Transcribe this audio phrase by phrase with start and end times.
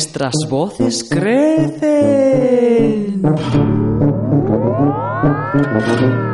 [0.00, 1.60] nuestras voces crecen.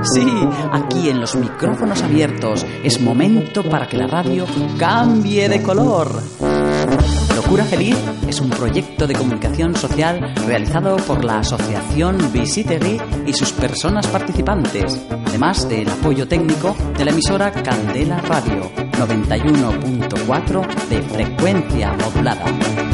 [0.03, 4.47] Sí, aquí en los micrófonos abiertos es momento para que la radio
[4.79, 6.23] cambie de color.
[7.35, 7.97] Locura Feliz
[8.29, 15.05] es un proyecto de comunicación social realizado por la Asociación Visitegui y sus personas participantes,
[15.27, 22.86] además del apoyo técnico de la emisora Candela Radio 91.4 de frecuencia modulada.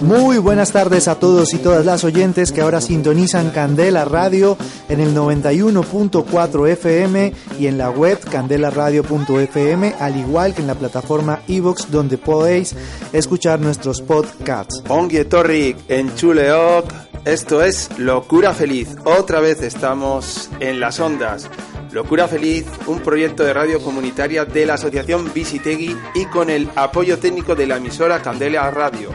[0.00, 4.56] Muy buenas tardes a todos y todas las oyentes que ahora sintonizan Candela Radio
[4.88, 11.40] en el 91.4 FM y en la web candelaradio.fm, al igual que en la plataforma
[11.46, 12.74] iVoox donde podéis
[13.12, 14.82] escuchar nuestros podcasts.
[14.88, 16.86] Ongie Torrik en Chuleok,
[17.24, 18.88] esto es Locura Feliz.
[19.04, 21.48] Otra vez estamos en las ondas.
[21.92, 27.18] Locura Feliz, un proyecto de radio comunitaria de la Asociación Visitegui y con el apoyo
[27.18, 29.10] técnico de la emisora Candela Radio.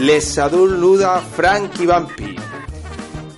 [0.00, 2.36] Les saluda Frankie Vampi.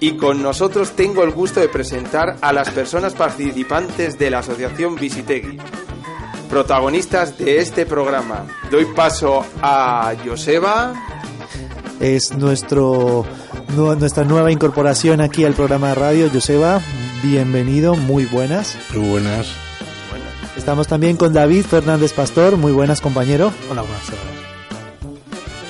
[0.00, 4.96] Y con nosotros tengo el gusto de presentar a las personas participantes de la Asociación
[4.96, 5.58] Visitegui,
[6.50, 8.46] protagonistas de este programa.
[8.70, 10.92] Doy paso a Joseba.
[12.00, 16.30] Es nuestro, nu- nuestra nueva incorporación aquí al programa de radio.
[16.32, 16.80] Joseba,
[17.22, 18.76] bienvenido, muy buenas.
[18.94, 19.48] Muy buenas.
[20.56, 23.52] Estamos también con David Fernández Pastor, muy buenas compañero.
[23.70, 24.22] Hola, buenas tardes.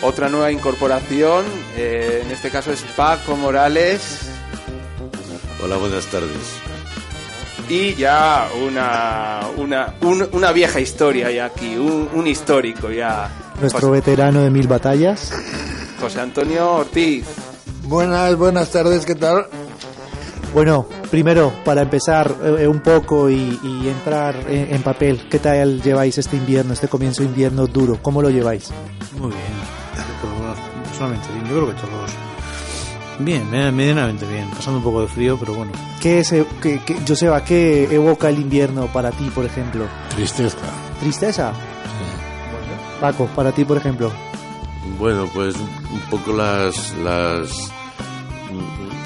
[0.02, 1.44] Otra nueva incorporación,
[1.76, 4.28] eh, en este caso es Paco Morales.
[5.62, 6.30] Hola, buenas tardes.
[7.70, 13.30] Y ya una, una, un- una vieja historia ya aquí, un, un histórico ya.
[13.58, 15.32] Nuestro José, veterano de mil batallas.
[15.98, 17.24] José Antonio Ortiz.
[17.86, 19.46] Buenas, buenas tardes, ¿qué tal?
[20.54, 25.82] Bueno, primero, para empezar eh, un poco y, y entrar en, en papel, ¿qué tal
[25.82, 27.98] lleváis este invierno, este comienzo de invierno duro?
[28.00, 28.70] ¿Cómo lo lleváis?
[29.18, 29.42] Muy bien.
[30.84, 31.44] Personalmente bien.
[31.46, 32.10] Yo creo que todos.
[33.18, 34.48] Bien, me- medianamente bien.
[34.50, 35.72] Pasando un poco de frío, pero bueno.
[36.00, 39.86] ¿Qué es, eh, qué- qué- Joseba, qué evoca el invierno para ti, por ejemplo?
[40.14, 40.56] Tristeza.
[41.00, 41.52] ¿Tristeza?
[43.00, 44.10] Paco, para ti, por ejemplo.
[44.98, 47.50] Bueno, pues un poco las las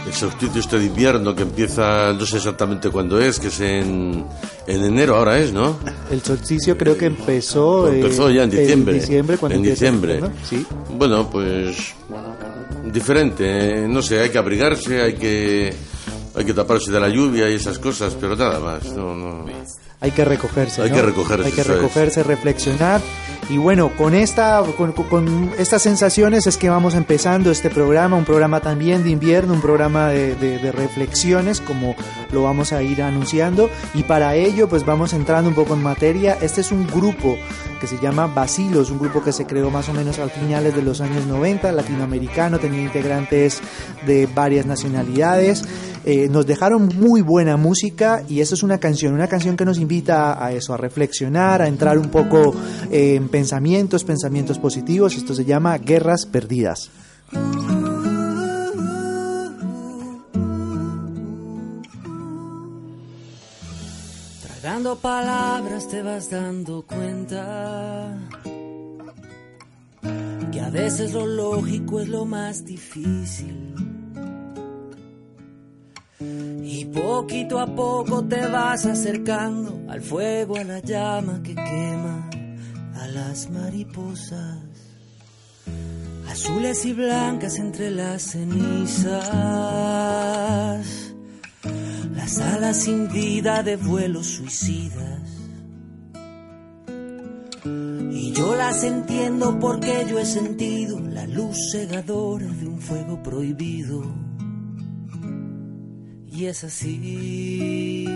[0.06, 4.24] el solsticio este de invierno que empieza no sé exactamente cuándo es, que es en,
[4.66, 5.76] en enero ahora es, ¿no?
[6.10, 7.88] El solsticio creo que empezó...
[7.92, 8.94] eh, Empezó ya en diciembre.
[8.94, 10.20] diciembre, cuando en diciembre.
[10.48, 10.66] Sí.
[10.96, 11.94] Bueno, pues
[12.90, 15.74] diferente, eh, no sé, hay que abrigarse, hay que
[16.34, 19.44] hay que taparse de la lluvia y esas cosas, pero nada más, no, no.
[20.00, 20.82] Hay que recogerse.
[20.82, 20.96] Hay ¿no?
[20.96, 23.00] que recogerse, Hay que recogerse, reflexionar.
[23.50, 24.62] Y bueno, con, esta,
[25.08, 29.62] con, estas sensaciones es que vamos empezando este programa, un programa también de invierno, un
[29.62, 31.96] programa de, reflexiones, como
[32.30, 33.70] lo vamos a ir anunciando.
[33.94, 36.36] Y para ello, pues vamos entrando un poco en materia.
[36.42, 37.36] Este es un grupo
[37.80, 40.82] que se llama Basilos, un grupo que se creó más o menos a finales de
[40.82, 43.62] los años 90, latinoamericano, tenía integrantes
[44.04, 45.64] de varias nacionalidades.
[46.04, 49.78] Eh, nos dejaron muy buena música y eso es una canción, una canción que nos
[49.78, 52.54] invita a eso, a reflexionar, a entrar un poco
[52.90, 55.14] eh, en pensamientos, pensamientos positivos.
[55.14, 56.90] Esto se llama Guerras Perdidas.
[64.42, 68.18] Tragando palabras te vas dando cuenta
[70.50, 73.72] que a veces lo lógico es lo más difícil.
[76.64, 82.28] Y poquito a poco te vas acercando al fuego, a la llama que quema
[83.08, 84.58] las mariposas.
[86.28, 89.28] Azules y blancas entre las cenizas
[92.28, 95.22] las alas sin vida de vuelos suicidas.
[98.12, 104.02] Y yo las entiendo porque yo he sentido la luz cegadora de un fuego prohibido.
[106.30, 108.06] Y es así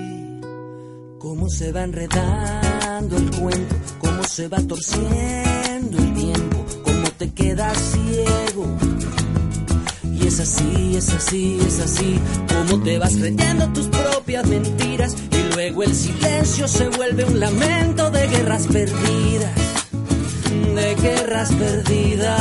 [1.23, 7.79] como se va enredando el cuento, cómo se va torciendo el tiempo, cómo te quedas
[7.79, 8.67] ciego.
[10.03, 15.55] Y es así, es así, es así, como te vas creyendo tus propias mentiras y
[15.55, 19.55] luego el silencio se vuelve un lamento de guerras perdidas,
[20.75, 22.35] de guerras perdidas.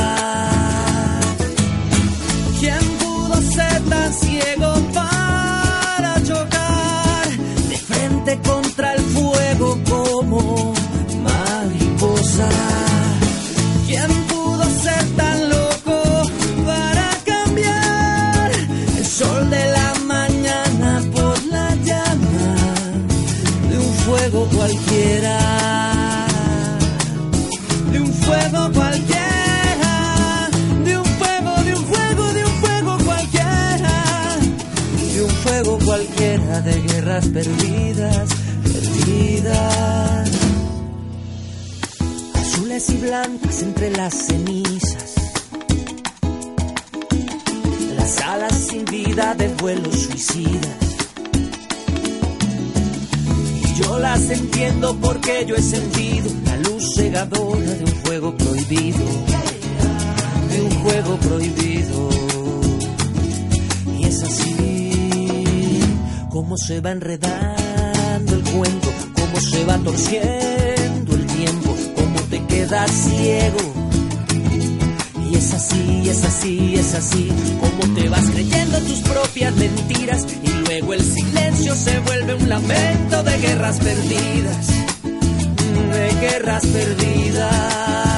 [2.58, 5.11] ¿Quién pudo ser tan ciego para
[35.84, 38.28] cualquiera de guerras perdidas,
[38.62, 40.30] perdidas.
[42.34, 45.14] Azules y blancas entre las cenizas.
[47.96, 50.78] Las alas sin vida de vuelos suicidas.
[53.64, 59.04] Y yo las entiendo porque yo he sentido la luz cegadora de un fuego prohibido.
[60.50, 62.31] De un juego prohibido.
[66.52, 72.90] Como se va enredando el cuento, cómo se va torciendo el tiempo, cómo te quedas
[72.90, 73.72] ciego.
[75.30, 80.50] Y es así, es así, es así, como te vas creyendo tus propias mentiras y
[80.66, 84.66] luego el silencio se vuelve un lamento de guerras perdidas,
[85.90, 88.11] de guerras perdidas.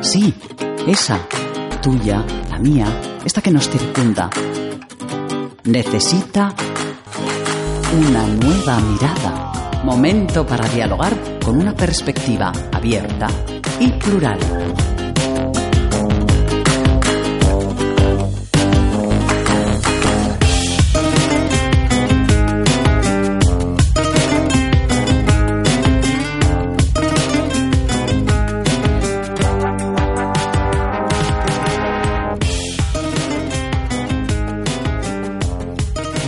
[0.00, 0.34] Sí,
[0.86, 1.18] esa,
[1.80, 2.86] tuya, la mía,
[3.24, 4.28] esta que nos circunda,
[5.64, 6.52] necesita
[7.96, 9.52] una nueva mirada.
[9.84, 11.14] Momento para dialogar
[11.44, 13.28] con una perspectiva abierta
[13.78, 14.38] y plural.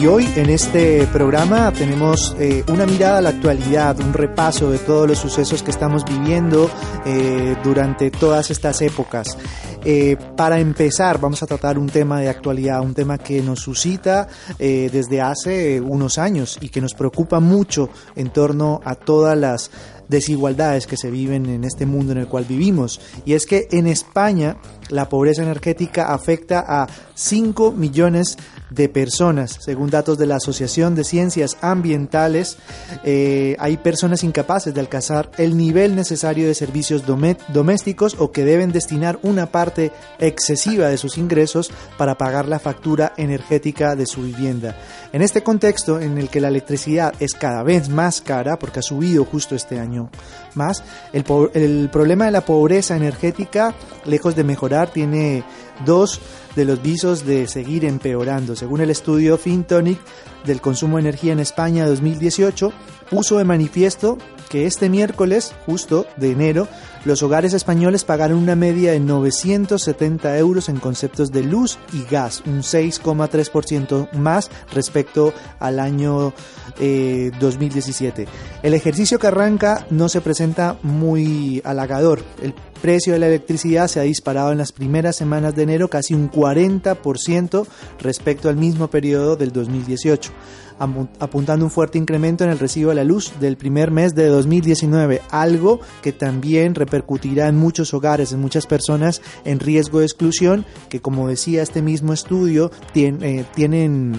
[0.01, 4.79] Y hoy en este programa tenemos eh, una mirada a la actualidad, un repaso de
[4.79, 6.71] todos los sucesos que estamos viviendo
[7.05, 9.37] eh, durante todas estas épocas.
[9.85, 14.29] Eh, para empezar, vamos a tratar un tema de actualidad, un tema que nos suscita
[14.59, 19.71] desde hace unos años y que nos preocupa mucho en torno a todas las
[20.09, 23.01] desigualdades que se viven en este mundo en el cual vivimos.
[23.25, 24.57] Y es que en España
[24.89, 28.58] la pobreza energética afecta a 5 millones de
[28.89, 29.59] personas.
[29.61, 32.59] Según datos de la Asociación de Ciencias Ambientales,
[33.05, 38.73] eh, hay personas incapaces de alcanzar el nivel necesario de servicios domésticos o que deben
[38.73, 44.77] destinar una parte excesiva de sus ingresos para pagar la factura energética de su vivienda.
[45.13, 48.83] En este contexto en el que la electricidad es cada vez más cara, porque ha
[48.83, 50.11] subido justo este año
[50.55, 50.83] más,
[51.13, 55.45] el problema de la pobreza energética, lejos de mejorar, tiene
[55.85, 56.21] dos
[56.57, 58.57] de los visos de seguir empeorando.
[58.57, 59.99] Según el estudio FinTonic
[60.45, 62.73] del consumo de energía en España 2018,
[63.11, 64.19] puso de manifiesto
[64.49, 66.69] que este miércoles, justo de enero,
[67.05, 72.43] los hogares españoles pagaron una media de 970 euros en conceptos de luz y gas,
[72.47, 76.33] un 6,3% más respecto al año
[76.81, 78.27] eh, 2017.
[78.63, 82.23] El ejercicio que arranca no se presenta muy halagador.
[82.43, 86.15] El precio de la electricidad se ha disparado en las primeras semanas de enero casi
[86.15, 87.67] un 40%
[88.01, 90.31] respecto al mismo periodo del 2018
[90.79, 94.27] amu- apuntando un fuerte incremento en el recibo de la luz del primer mes de
[94.27, 100.65] 2019, algo que también repercutirá en muchos hogares, en muchas personas en riesgo de exclusión,
[100.89, 104.13] que como decía este mismo estudio, eh, tienen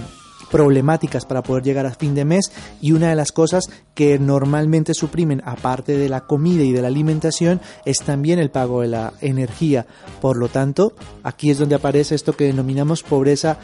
[0.51, 2.51] problemáticas para poder llegar a fin de mes
[2.81, 6.87] y una de las cosas que normalmente suprimen, aparte de la comida y de la
[6.87, 9.85] alimentación, es también el pago de la energía.
[10.21, 13.57] Por lo tanto, aquí es donde aparece esto que denominamos pobreza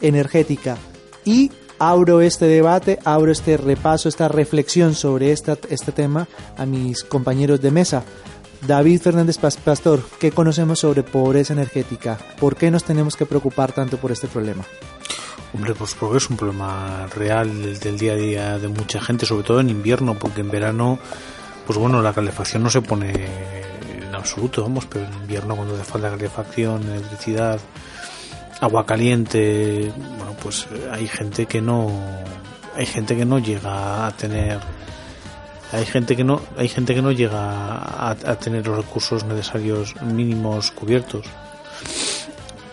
[0.00, 0.76] energética.
[1.24, 7.04] Y abro este debate, abro este repaso, esta reflexión sobre esta, este tema a mis
[7.04, 8.04] compañeros de mesa.
[8.66, 12.18] David Fernández Pastor, ¿qué conocemos sobre pobreza energética?
[12.38, 14.64] ¿Por qué nos tenemos que preocupar tanto por este problema?
[15.52, 19.60] Hombre, pues es un problema real del día a día de mucha gente, sobre todo
[19.60, 20.98] en invierno, porque en verano,
[21.66, 25.84] pues bueno, la calefacción no se pone en absoluto, vamos, pero en invierno cuando hace
[25.84, 27.58] falta calefacción, electricidad,
[28.60, 31.90] agua caliente, bueno, pues hay gente que no,
[32.76, 34.60] hay gente que no llega a tener
[35.72, 40.72] hay gente que no hay gente que no llega a, tener los recursos necesarios mínimos
[40.72, 41.26] cubiertos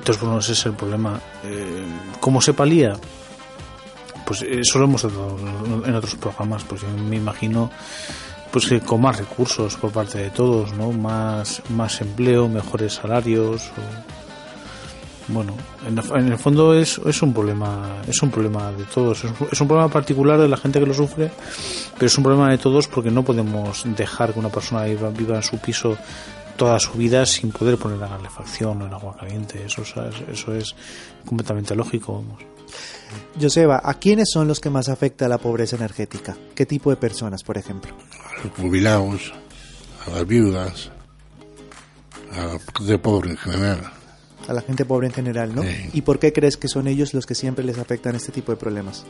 [0.07, 1.85] entonces bueno ese es el problema eh,
[2.21, 2.95] cómo se palía
[4.25, 5.37] pues eso lo hemos hecho
[5.85, 7.69] en otros programas pues yo me imagino
[8.49, 13.69] pues que con más recursos por parte de todos no más más empleo mejores salarios
[15.29, 19.25] bueno, en, el fondo es, es un problema es un problema de todos.
[19.51, 21.29] Es un, problema particular de la gente que lo sufre,
[21.95, 25.43] pero es un problema de todos porque no podemos dejar que una persona viva en
[25.43, 25.97] su piso
[26.57, 29.63] toda su vida sin poder poner la calefacción o el agua caliente.
[29.65, 29.83] Eso,
[30.29, 30.75] eso es
[31.25, 32.23] completamente lógico.
[33.39, 36.35] Joseba, ¿a quiénes son los que más afecta la pobreza energética?
[36.53, 37.93] ¿Qué tipo de personas, por ejemplo?
[37.95, 39.33] A los jubilados,
[40.05, 40.91] a las viudas,
[42.33, 43.91] a los de pobres en general
[44.47, 45.61] a la gente pobre en general, ¿no?
[45.93, 48.57] ¿Y por qué crees que son ellos los que siempre les afectan este tipo de
[48.57, 49.05] problemas?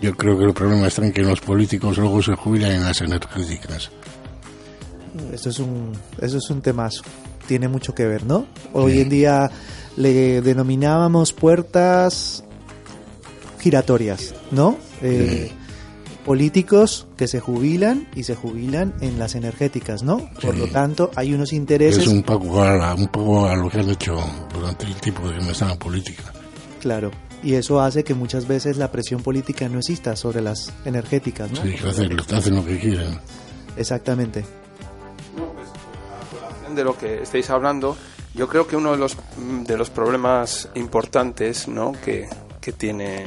[0.00, 3.00] Yo creo que el problema está en que los políticos luego se jubilan en las
[3.00, 3.90] energéticas.
[5.32, 7.02] Eso es un, eso es un temazo.
[7.46, 8.46] Tiene mucho que ver, ¿no?
[8.72, 9.50] Hoy en día
[9.96, 12.44] le denominábamos puertas
[13.58, 14.76] giratorias, ¿no?
[15.02, 15.50] Eh,
[16.24, 20.28] políticos que se jubilan y se jubilan en las energéticas, ¿no?
[20.42, 22.02] Por lo tanto, hay unos intereses...
[22.04, 24.16] Es un poco, a, un poco a lo que han hecho
[24.52, 26.24] durante el tiempo de que están en política.
[26.80, 27.10] Claro,
[27.42, 31.62] y eso hace que muchas veces la presión política no exista sobre las energéticas, ¿no?
[31.62, 33.18] Sí, hacen, hacen lo que quieren.
[33.76, 34.44] Exactamente.
[36.78, 37.96] De lo que estáis hablando,
[38.34, 41.90] yo creo que uno de los, de los problemas importantes ¿no?
[41.90, 42.28] que,
[42.60, 43.26] que, tiene,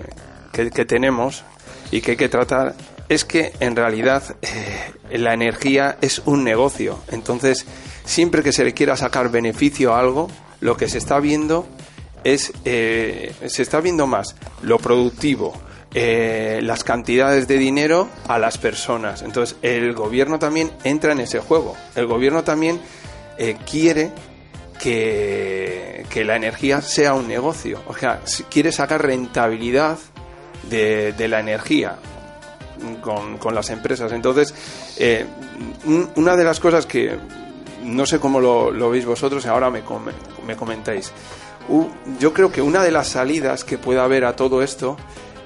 [0.54, 1.44] que, que tenemos
[1.92, 2.76] y que hay que tratar
[3.10, 7.00] es que en realidad eh, la energía es un negocio.
[7.10, 7.66] Entonces,
[8.06, 10.30] siempre que se le quiera sacar beneficio a algo,
[10.62, 11.68] lo que se está viendo
[12.24, 15.60] es eh, se está viendo más lo productivo,
[15.94, 19.24] eh, las cantidades de dinero a las personas.
[19.24, 21.76] Entonces, el gobierno también entra en ese juego.
[21.96, 22.80] El gobierno también
[23.70, 24.12] quiere
[24.80, 27.82] que, que, la energía sea un negocio.
[27.88, 29.98] O sea, quiere sacar rentabilidad
[30.70, 31.98] de, de la energía
[33.02, 34.12] con, las empresas.
[34.12, 34.54] Entonces,
[34.98, 35.26] eh,
[36.16, 37.18] una de las cosas que
[37.84, 39.84] no sé cómo lo, veis vosotros, ahora me,
[40.46, 41.12] me comentáis.
[42.20, 44.98] yo creo que una de las salidas que puede haber a todo esto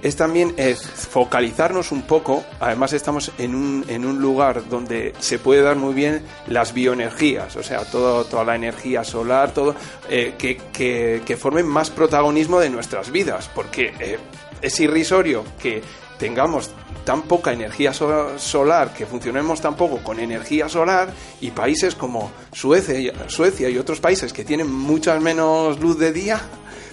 [0.05, 2.45] es también es focalizarnos un poco.
[2.59, 7.55] Además, estamos en un, en un lugar donde se puede dar muy bien las bioenergías,
[7.55, 9.73] o sea, todo, toda la energía solar, todo,
[10.07, 10.57] eh, que,
[11.25, 14.19] que, formen más protagonismo de nuestras vidas, porque eh,
[14.61, 15.81] es irrisorio que
[16.19, 16.69] tengamos
[17.03, 23.11] tan poca energía solar, que funcionemos tan poco con energía solar y países como Suecia,
[23.27, 26.41] Suecia y otros países que tienen mucha menos luz de día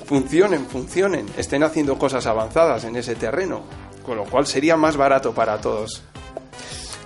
[0.05, 3.63] funcionen, funcionen, estén haciendo cosas avanzadas en ese terreno,
[4.05, 6.03] con lo cual sería más barato para todos.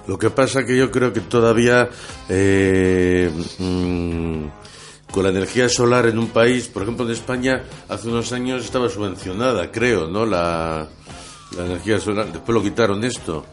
[0.06, 1.88] Lo que pasa que yo creo que todavía
[2.28, 4.44] eh, mm,
[5.10, 8.88] con la energía solar en un país, por ejemplo en España, hace unos años estaba
[8.88, 10.24] subvencionada, creo, ¿no?
[10.24, 10.88] La,
[11.56, 13.44] la energía solar, después lo quitaron esto.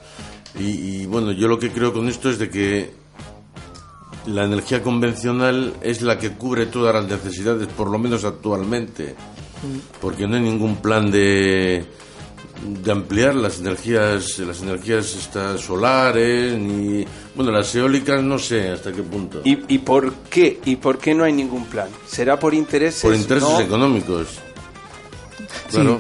[0.60, 2.94] Y, bueno, yo lo que creo con esto es de que
[4.26, 9.16] la energía convencional es la que cubre todas las necesidades, por lo menos actualmente,
[10.02, 11.86] porque no hay ningún plan de,
[12.84, 18.92] de ampliar las energías, las energías estas solares, ni bueno, las eólicas no sé hasta
[18.92, 19.42] qué punto.
[19.44, 20.60] ¿Y, por qué?
[20.66, 21.90] ¿Y por qué no hay ningún plan?
[22.06, 23.02] ¿Será por intereses?
[23.02, 24.40] Por intereses económicos.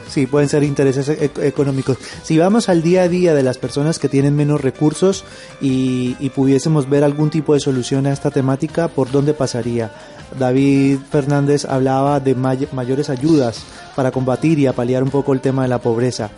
[0.08, 1.98] Sí, pueden ser intereses e-, económicos.
[2.24, 5.24] Si vamos al día a día de las personas que tienen menos recursos
[5.62, 9.92] y, pudiésemos ver algún tipo de solución a esta temática, ¿por dónde pasaría?
[10.38, 13.64] David Fernández hablaba de mayores ayudas
[13.96, 16.32] para combatir y apalear un poco el tema de la pobreza.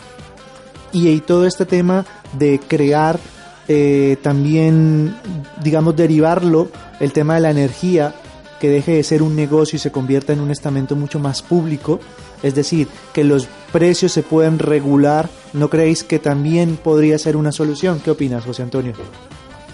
[0.91, 2.05] Y, todo este tema
[2.37, 3.19] de crear
[3.67, 5.15] eh, también,
[5.61, 8.13] digamos, derivarlo, el tema de la energía
[8.59, 11.99] que deje de ser un negocio y se convierta en un estamento mucho más público,
[12.43, 17.51] es decir, que los precios se puedan regular, ¿no creéis que también podría ser una
[17.51, 18.01] solución?
[18.03, 18.93] ¿Qué opinas, José Antonio?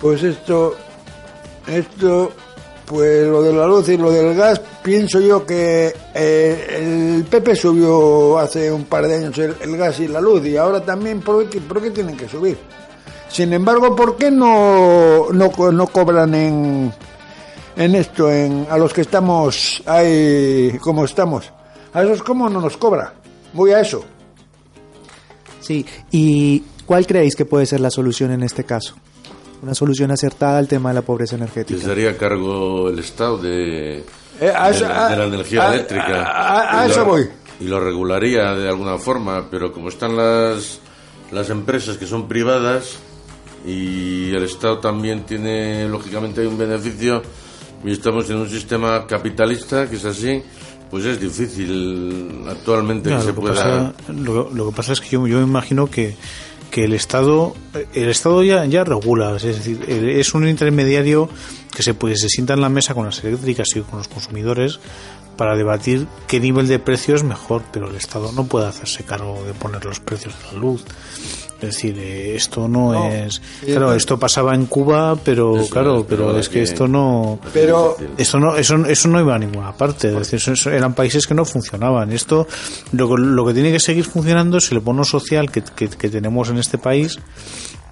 [0.01, 0.75] Pues esto,
[1.67, 2.31] esto,
[2.85, 7.55] pues lo de la luz y lo del gas, pienso yo que eh, el PP
[7.55, 11.47] subió hace un par de años el, gas y la luz y ahora también, ¿por
[11.47, 12.57] qué, por qué tienen que subir?
[13.29, 16.91] Sin embargo, ¿por qué no, no, no cobran en,
[17.77, 21.53] en esto, en, a los que estamos ahí como estamos?
[21.93, 23.13] A esos cómo no nos cobra.
[23.53, 24.03] Voy a eso.
[25.60, 28.95] Sí, ¿y cuál creéis que puede ser la solución en este caso?
[29.62, 31.79] Una solución acertada al tema de la pobreza Que energética.
[31.83, 34.00] se haría cargo el Estado de,
[34.39, 36.24] Eh, a de, eso- la, de la a- energía a- eléctrica.
[36.24, 37.29] a- a- a Y lo- eso voy.
[37.60, 40.79] Y lo regularía de alguna forma, pero como están las,
[41.31, 42.95] las empresas que son privadas
[43.63, 47.21] y el Estado también tiene, lógicamente, hay un beneficio
[47.83, 50.41] y estamos en un sistema capitalista que es así,
[50.91, 53.55] pues es difícil actualmente que se que pueda...
[53.55, 56.15] pasa, lo, lo que pasa es que yo, yo me imagino que,
[56.69, 57.55] que el Estado
[57.93, 61.29] el Estado ya, ya regula, es decir, es un intermediario
[61.74, 64.79] que se, puede, se sienta en la mesa con las eléctricas y con los consumidores
[65.38, 69.41] para debatir qué nivel de precio es mejor, pero el Estado no puede hacerse cargo
[69.45, 70.83] de poner los precios de la luz.
[71.61, 73.07] Es decir, esto no, No.
[73.11, 73.35] es...
[73.59, 77.39] Sí, Claro, esto pasaba en Cuba, pero Eso claro, es, pero es que esto no...
[77.53, 80.07] Pero- Eso no, eso, eso no iba a ninguna parte.
[80.09, 82.11] Es decir, eso- eso eran países que no funcionaban.
[82.11, 82.47] Esto,
[82.93, 86.09] lo, que- lo que tiene que seguir funcionando es el bono social que, que- que
[86.09, 87.19] tenemos en este país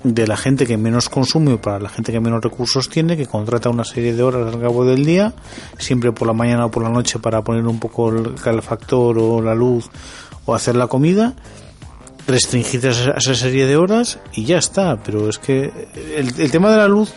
[0.04, 3.70] de la gente que menos consume para la gente que menos recursos tiene, que contrata
[3.70, 5.34] una serie de horas al cabo del día,
[5.78, 9.42] siempre por la mañana o por la noche para poner un poco el calefactor o
[9.42, 9.90] la luz
[10.46, 11.34] o hacer la comida
[12.30, 14.98] restringir esa, esa serie de horas y ya está.
[15.04, 15.72] Pero es que
[16.16, 17.12] el, tema de la luz,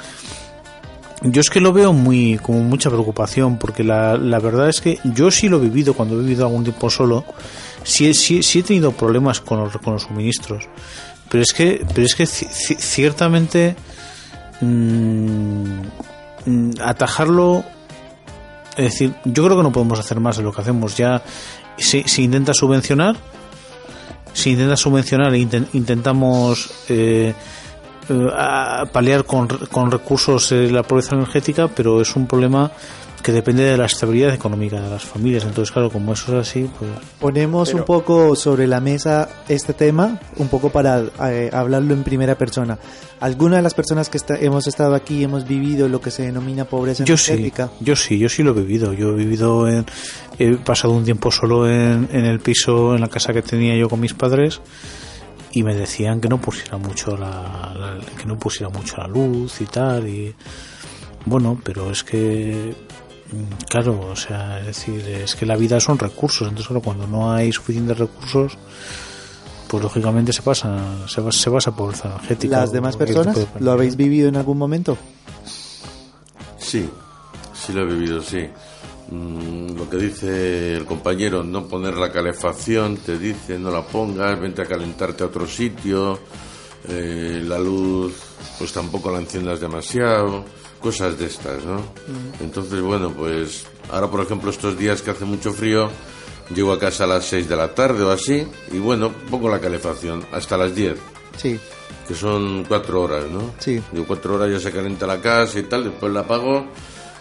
[1.22, 5.30] yo es que lo veo muy como mucha preocupación, porque la, verdad es que yo
[5.30, 7.24] sí lo he vivido cuando he vivido algún tiempo solo,
[7.84, 10.64] sí, sí, sí he tenido problemas con los, con los suministros.
[11.28, 13.74] Pero es que, pero es que ci- ci- ciertamente
[14.60, 15.80] mm,
[16.46, 17.64] mm, atajarlo
[18.76, 20.96] es decir, yo creo que no podemos hacer más de lo que hacemos.
[20.96, 21.22] Ya
[21.76, 23.16] se, se intenta subvencionar,
[24.32, 27.34] se intenta subvencionar e inten- intentamos eh,
[28.34, 32.70] a- paliar con, con recursos eh, la pobreza energética, pero es un problema
[33.22, 35.44] que depende de la estabilidad económica de las familias.
[35.44, 39.74] Entonces, claro, como eso es así, pues Ponemos Pero- un poco sobre la mesa este
[39.74, 42.76] tema, un poco para eh, hablarlo en primera persona.
[43.20, 46.64] Algunas de las personas que está- hemos estado aquí hemos vivido lo que se denomina
[46.64, 47.70] pobreza yo sí, energética.
[47.78, 48.92] yo sí, yo sí lo he vivido.
[48.92, 49.86] Yo he vivido en,
[50.40, 53.88] he pasado un tiempo solo en, en el piso, en la casa que tenía yo
[53.88, 54.60] con mis padres
[55.52, 59.60] y me decían que no pusiera mucho la, la- que no pusiera mucho la luz
[59.60, 60.34] y tal y
[61.26, 62.74] bueno, pero es que
[63.30, 67.06] mm, claro, o sea, es decir, es que la vida son recursos, entonces claro, cuando
[67.06, 68.56] no hay suficientes recursos
[69.68, 72.58] pues lógicamente se pasa se, va- se basa pobreza energética.
[72.60, 74.98] Las demás personas, de ¿lo habéis vivido en algún momento?
[76.58, 76.88] Sí,
[77.54, 78.46] sí lo he vivido, sí.
[79.12, 84.40] Mm, lo que dice el compañero, no poner la calefacción, te dice no la pongas,
[84.40, 86.18] vente a calentarte a otro sitio,
[86.88, 88.14] eh, la luz,
[88.58, 90.46] pues tampoco la enciendas demasiado,
[90.80, 91.82] cosas de estas, ¿no?
[92.40, 95.90] Entonces, bueno, pues ahora, por ejemplo, estos días que hace mucho frío,
[96.54, 99.60] llego a casa a las 6 de la tarde o así, y bueno, pongo la
[99.60, 100.96] calefacción hasta las 10
[101.36, 101.60] Sí,
[102.08, 103.52] que son cuatro horas, ¿no?
[103.58, 103.78] Sí.
[103.92, 106.66] Digo, cuatro horas ya se calienta la casa y tal, después la apago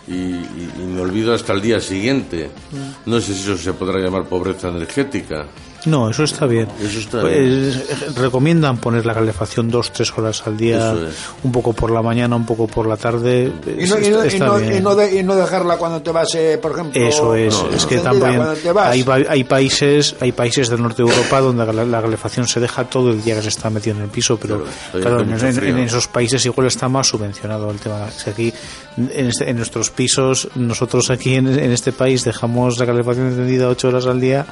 [0.07, 2.49] y, y- y me olvido hasta el día siguiente.
[2.71, 3.09] Mm.
[3.09, 5.45] No sé si eso se podrá llamar pobreza energética.
[5.85, 6.67] No, eso está bien.
[6.81, 11.15] Eso está Pues, recomiendan poner la calefacción dos, tres horas al día, es.
[11.43, 13.51] un poco por la mañana, un poco por la tarde.
[13.65, 14.77] Y no, y no- y está no- bien.
[14.77, 17.01] y no de- y no dejarla cuando te vas, eh, por ejemplo.
[17.01, 18.41] Eso es, no, es que también
[18.77, 22.83] hay, hay países, hay países del norte de Europa donde la, la calefacción se deja
[22.85, 26.07] todo el día que se está metido en el piso, pero Claro, en, en- esos
[26.07, 28.07] países igual está más subvencionado el tema.
[28.23, 28.53] Que aquí,
[28.97, 33.67] en, este- en nuestros pisos, nosotros aquí en, en este país dejamos la calefacción encendida
[33.67, 34.45] ocho horas al día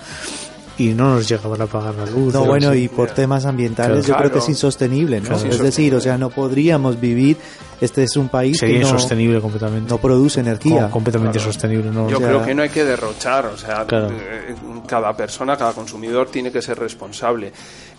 [0.79, 2.33] y no nos llega para pagar la luz.
[2.33, 4.51] No, bueno, y por temas ambientales yo creo que es Claro.
[4.53, 5.27] insostenible, ¿no?
[5.29, 5.49] Claro.
[5.49, 7.37] Es decir, o sea, no podríamos vivir,
[7.81, 9.89] este es un país Sería que no, insostenible completamente.
[9.89, 10.83] no produce energía.
[10.83, 11.91] Com- completamente sostenible.
[11.91, 12.09] ¿no?
[12.09, 14.09] Yo O sea- creo que no hay que derrochar, o sea, Claro.
[14.11, 14.55] eh,
[14.87, 17.51] cada persona, cada consumidor tiene que ser responsable.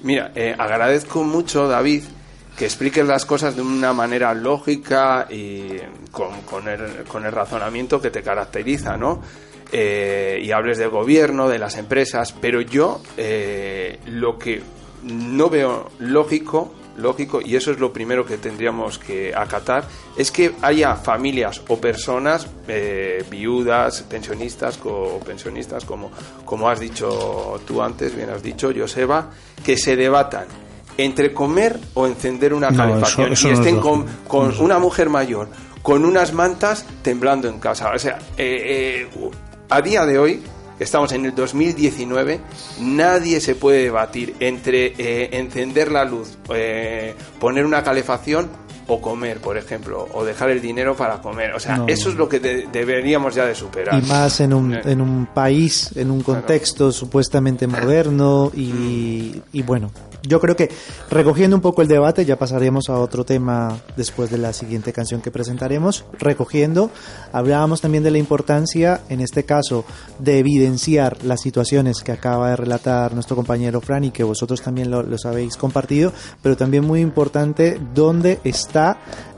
[0.02, 2.02] Mira, eh, agradezco mucho, David,
[2.56, 5.68] que expliques las cosas de una manera lógica y
[6.10, 9.20] con, con el, con el razonamiento que te caracteriza, ¿no?
[9.72, 14.60] Eh, y hables del gobierno, de las empresas, pero yo eh, lo que
[15.04, 19.84] no veo lógico, lógico, y eso es lo primero que tendríamos que acatar,
[20.16, 26.10] es que haya familias o personas eh, viudas, pensionistas o pensionistas, como,
[26.44, 29.30] como has dicho tú antes, bien has dicho, Joseba,
[29.64, 30.46] que se debatan
[30.96, 35.48] entre comer o encender una calefacción y estén con, con una mujer mayor
[35.82, 37.90] con unas mantas temblando en casa.
[37.94, 39.30] O sea, eh, eh,
[39.70, 40.42] a día de hoy,
[40.80, 42.40] estamos en el 2019,
[42.80, 46.36] nadie se puede debatir entre eh, encender la luz,
[47.38, 48.50] poner una calefacción
[48.90, 51.52] o comer, por ejemplo, o dejar el dinero para comer.
[51.54, 54.02] O sea, eso es lo que deberíamos ya de superar.
[54.02, 59.90] Y más en un, en un país, en un contexto supuestamente moderno y, y bueno,
[60.22, 60.70] yo creo que
[61.10, 65.20] recogiendo un poco el debate, ya pasaremos a otro tema después de la siguiente canción
[65.20, 66.04] que presentaremos.
[66.18, 66.90] Recogiendo,
[67.32, 69.84] hablábamos también de la importancia, en este caso,
[70.18, 74.90] de evidenciar las situaciones que acaba de relatar nuestro compañero Fran y que vosotros también
[74.90, 78.79] lo, los habéis compartido, pero también muy importante dónde está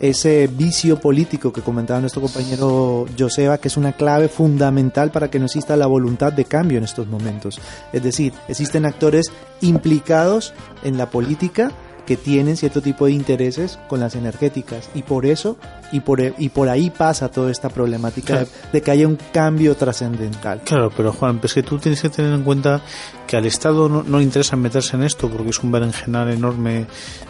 [0.00, 5.38] ese vicio político que comentaba nuestro compañero Joseba, que es una clave fundamental para que
[5.38, 7.60] no exista la voluntad de cambio en estos momentos.
[7.92, 9.26] Es decir, existen actores
[9.60, 10.52] implicados
[10.82, 11.70] en la política
[12.06, 14.90] que tienen cierto tipo de intereses con las energéticas.
[14.94, 15.56] Y por eso
[15.92, 20.60] y por, y por ahí pasa toda esta problemática de, que haya un cambio trascendental.
[20.64, 22.80] Claro, pero Juan, pues que tú tienes que tener en cuenta
[23.26, 26.86] que al Estado no, no interesa meterse en esto porque es un berenjenal enorme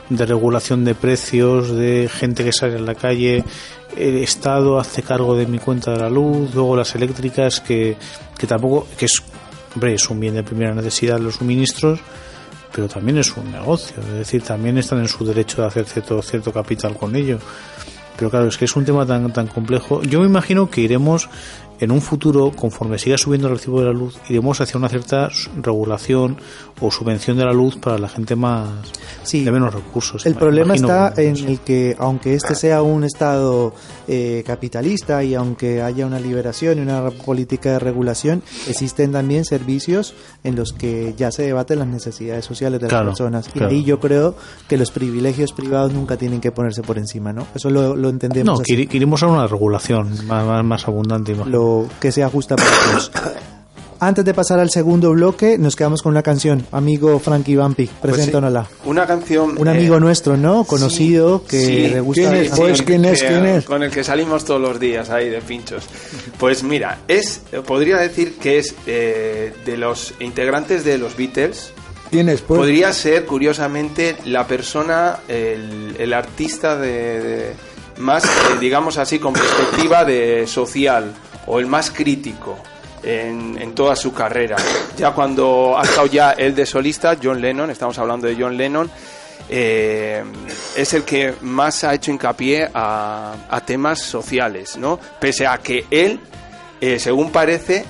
[0.08, 3.44] de regulación de precios, de gente que sale a la calle,
[3.96, 7.96] el Estado hace cargo de mi cuenta de la luz, luego las eléctricas que,
[8.38, 9.22] que tampoco, que es,
[9.74, 12.00] hombre, es un bien de primera necesidad los suministros,
[12.74, 16.22] pero también es un negocio, es decir, también están en su derecho de hacer cierto,
[16.22, 17.38] cierto capital con ello.
[18.16, 20.02] Pero claro, es que es un tema tan, tan complejo.
[20.02, 21.28] Yo me imagino que iremos
[21.82, 25.30] en un futuro, conforme siga subiendo el recibo de la luz, iremos hacia una cierta
[25.60, 26.36] regulación
[26.80, 28.68] o subvención de la luz para la gente más
[29.32, 30.24] de menos recursos.
[30.24, 33.74] El problema está en el que, aunque este sea un Estado
[34.06, 40.14] eh, capitalista y aunque haya una liberación y una política de regulación, existen también servicios
[40.44, 43.50] en los que ya se debaten las necesidades sociales de las personas.
[43.54, 44.36] Y ahí yo creo
[44.68, 47.46] que los privilegios privados nunca tienen que ponerse por encima, ¿no?
[47.54, 48.60] Eso lo, lo entendemos.
[48.60, 51.34] No, que iremos a una regulación más, más, abundante.
[51.34, 51.48] Más
[52.00, 53.10] que sea justa para todos.
[54.02, 56.66] Antes de pasar al segundo bloque, nos quedamos con una canción.
[56.72, 58.66] Amigo Frankie Bumpy, pues preséntanosla.
[58.84, 59.56] una canción.
[59.56, 60.64] Un amigo eh, nuestro, ¿no?
[60.64, 62.22] Conocido, que le gusta.
[62.22, 62.50] ¿Quién es?
[62.50, 63.22] Pues, ¿quién es?
[63.22, 63.64] ¿Quién es?
[63.64, 65.84] Con el que salimos todos los días ahí de pinchos.
[66.36, 71.72] Pues mira, es, podría decir que es eh, de los integrantes de los Beatles.
[72.10, 72.40] ¿Quién es?
[72.40, 72.58] Pues?
[72.58, 77.52] Podría ser, curiosamente, la persona, el, artista de,
[77.98, 81.14] más, eh, digamos así, con perspectiva de social
[81.46, 82.58] o el más crítico
[83.02, 84.56] en, toda su carrera.
[84.96, 88.90] Ya cuando ha estado ya el de solista, John Lennon, estamos hablando de John Lennon,
[89.48, 90.22] eh,
[90.76, 94.98] es el que más ha hecho hincapié a, temas sociales, ¿no?
[95.20, 96.20] Pese a que él,
[96.80, 97.84] eh, según parece,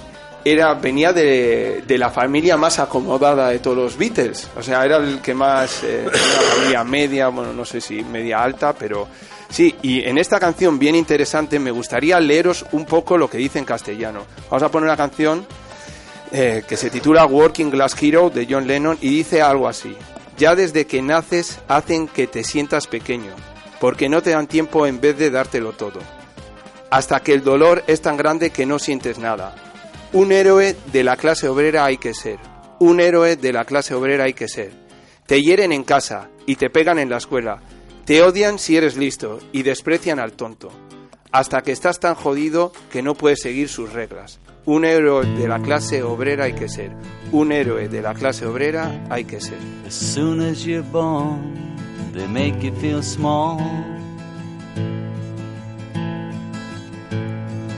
[0.44, 4.96] era venía de, de, la familia más acomodada de todos los Beatles, o sea, era
[4.96, 9.08] el que más, eh, una familia media, bueno, no sé si media alta, pero
[9.52, 13.58] Sí, y en esta canción bien interesante me gustaría leeros un poco lo que dice
[13.58, 14.24] en castellano.
[14.48, 15.46] Vamos a poner una canción
[16.32, 19.94] eh, que se titula Working Glass Hero de John Lennon y dice algo así.
[20.38, 23.34] Ya desde que naces hacen que te sientas pequeño,
[23.78, 26.00] porque no te dan tiempo en vez de dártelo todo.
[26.88, 29.54] Hasta que el dolor es tan grande que no sientes nada.
[30.12, 32.38] Un héroe de la clase obrera hay que ser.
[32.78, 34.72] Un héroe de la clase obrera hay que ser.
[35.26, 37.60] Te hieren en casa y te pegan en la escuela
[38.04, 40.72] te odian si eres listo y desprecian al tonto,
[41.30, 44.40] hasta que estás tan jodido que no puedes seguir sus reglas.
[44.64, 46.90] Un héroe de la clase obrera hay que ser.
[47.30, 49.58] Un héroe de la clase obrera hay que ser.
[49.86, 51.76] As soon as you're born,
[52.12, 53.60] they make you feel small.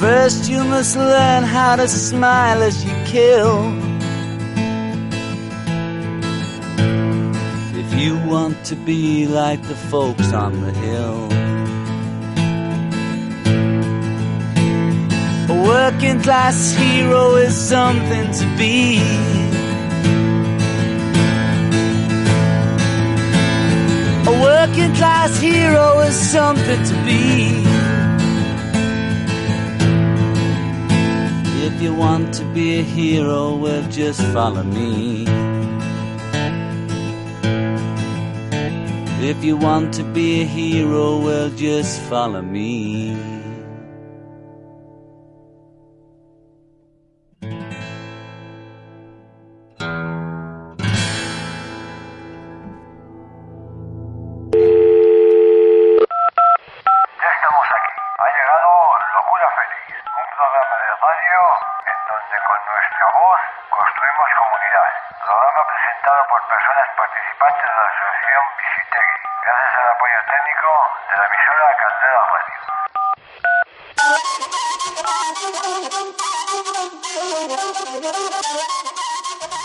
[0.00, 3.72] First, you must learn how to smile as you kill.
[7.82, 11.28] If you want to be like the folks on the hill.
[15.48, 18.98] A working class hero is something to be.
[24.30, 27.66] A working class hero is something to be.
[31.66, 35.24] If you want to be a hero, well, just follow me.
[39.20, 43.35] If you want to be a hero, well, just follow me.
[69.96, 70.70] Apoyo técnico
[71.10, 71.66] de la emisora.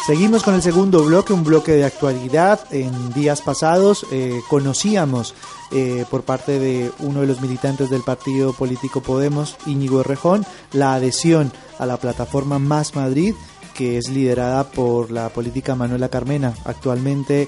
[0.05, 2.59] Seguimos con el segundo bloque, un bloque de actualidad.
[2.71, 5.35] En días pasados eh, conocíamos
[5.71, 10.93] eh, por parte de uno de los militantes del partido político Podemos, Íñigo Errejón, la
[10.95, 13.35] adhesión a la plataforma Más Madrid,
[13.73, 17.47] que es liderada por la política Manuela Carmena, actualmente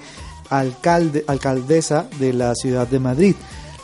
[0.60, 3.36] alcalde, alcaldesa de la ciudad de Madrid,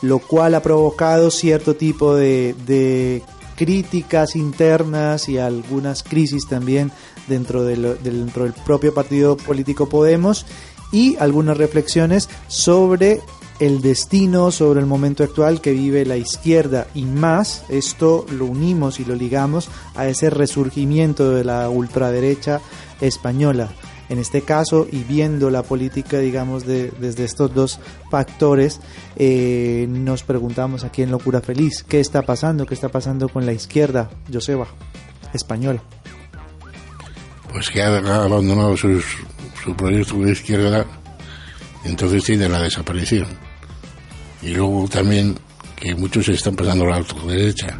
[0.02, 3.22] lo cual ha provocado cierto tipo de, de
[3.56, 6.92] críticas internas y algunas crisis también
[7.28, 10.46] dentro, de lo- dentro del propio partido político Podemos
[10.92, 13.22] y algunas reflexiones sobre
[13.60, 19.02] el destino, sobre el momento actual que vive la izquierda y más, esto lo unimos
[19.02, 22.62] y lo ligamos a ese resurgimiento de la ultraderecha
[23.02, 23.68] española.
[24.10, 28.80] En este caso, y viendo la política, digamos, de- desde estos dos factores,
[29.16, 32.66] eh, nos preguntamos aquí en Locura Feliz, ¿qué está pasando?
[32.66, 34.66] ¿Qué está pasando con la izquierda, Joseba,
[35.34, 35.82] española?
[37.54, 40.86] Pues que ha abandonado su proyecto de izquierda,
[41.86, 43.28] entonces tiene la desaparición.
[44.42, 45.38] Y luego también
[45.76, 47.80] que muchos están pasando a la ultraderecha,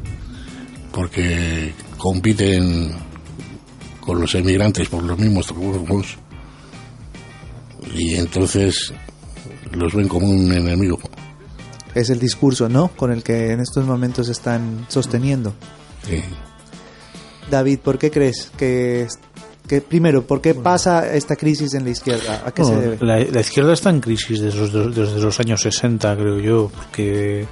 [0.92, 2.94] porque compiten
[4.10, 6.18] con los emigrantes por los mismos trabajos
[7.94, 8.92] y entonces
[9.72, 11.00] los ven como un enemigo.
[11.94, 12.88] Es el discurso, ¿no?
[12.88, 15.54] Con el que en estos momentos están sosteniendo.
[16.08, 16.24] Sí.
[17.52, 19.06] David, ¿por qué crees que,
[19.68, 22.42] que primero, por qué pasa esta crisis en la izquierda?
[22.48, 22.98] ¿A qué se debe?
[23.06, 27.46] la, la izquierda está en crisis desde los, desde los años 60, creo yo, porque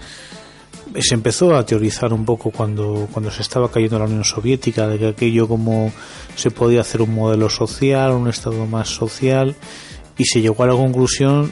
[0.99, 4.97] se empezó a teorizar un poco cuando, cuando se estaba cayendo la Unión Soviética, de
[4.97, 5.91] que aquello como
[6.35, 9.55] se podía hacer un modelo social, un Estado más social,
[10.17, 11.51] y se llegó a la conclusión,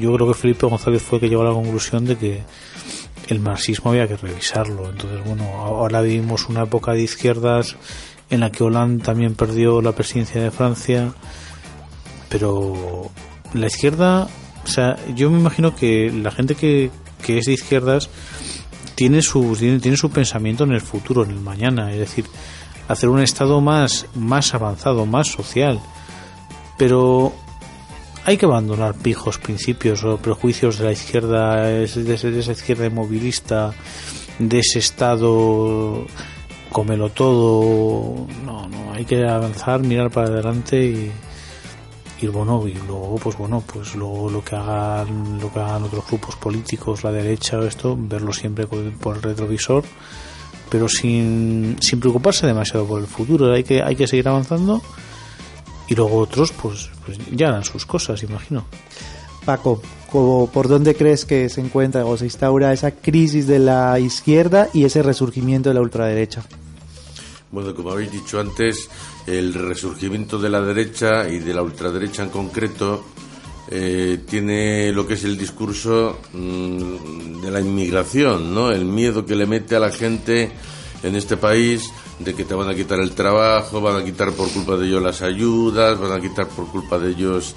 [0.00, 2.42] yo creo que Felipe González fue el que llegó a la conclusión de que
[3.28, 4.88] el marxismo había que revisarlo.
[4.90, 7.76] Entonces, bueno, ahora vivimos una época de izquierdas
[8.30, 11.12] en la que Hollande también perdió la presidencia de Francia,
[12.28, 13.10] pero
[13.52, 14.28] la izquierda,
[14.64, 16.90] o sea, yo me imagino que la gente que,
[17.22, 18.08] que es de izquierdas
[18.96, 22.24] tiene su, tiene, tiene su pensamiento en el futuro, en el mañana, es decir,
[22.88, 25.80] hacer un Estado más, más avanzado, más social.
[26.76, 27.32] Pero
[28.24, 33.72] hay que abandonar pijos principios o prejuicios de la izquierda, de esa izquierda inmovilista,
[34.40, 36.06] de ese Estado
[36.70, 38.26] cómelo todo.
[38.44, 41.12] No, no, hay que avanzar, mirar para adelante y,
[42.20, 46.06] y bueno, y luego, pues bueno, pues luego lo que hagan, lo que hagan otros
[46.08, 49.84] grupos políticos, la derecha o esto, verlo siempre por, el retrovisor
[50.68, 53.52] pero sin, sin preocuparse demasiado por el futuro.
[53.52, 54.82] Hay que, hay que seguir avanzando
[55.88, 58.64] y luego otros pues, pues ya harán sus cosas, imagino.
[59.44, 64.00] Paco, ¿cómo- ¿por dónde crees que se encuentra o se instaura esa crisis de la
[64.00, 66.42] izquierda y ese resurgimiento de la ultraderecha?
[67.50, 68.88] Bueno, como habéis dicho antes,
[69.26, 73.04] el resurgimiento de la derecha y de la ultraderecha en concreto
[73.68, 78.72] eh, tiene lo que es el discurso mm, de la inmigración, ¿no?
[78.72, 80.50] El miedo que le mete a la gente
[81.04, 84.48] en este país de que te van a quitar el trabajo, van a quitar por
[84.50, 87.54] culpa de ellos las ayudas, van a quitar por culpa de ellos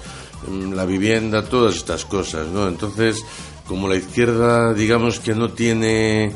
[0.48, 2.68] mm, la vivienda, todas estas cosas, ¿no?
[2.68, 3.24] Entonces,
[3.66, 6.32] como la izquierda, digamos que no tiene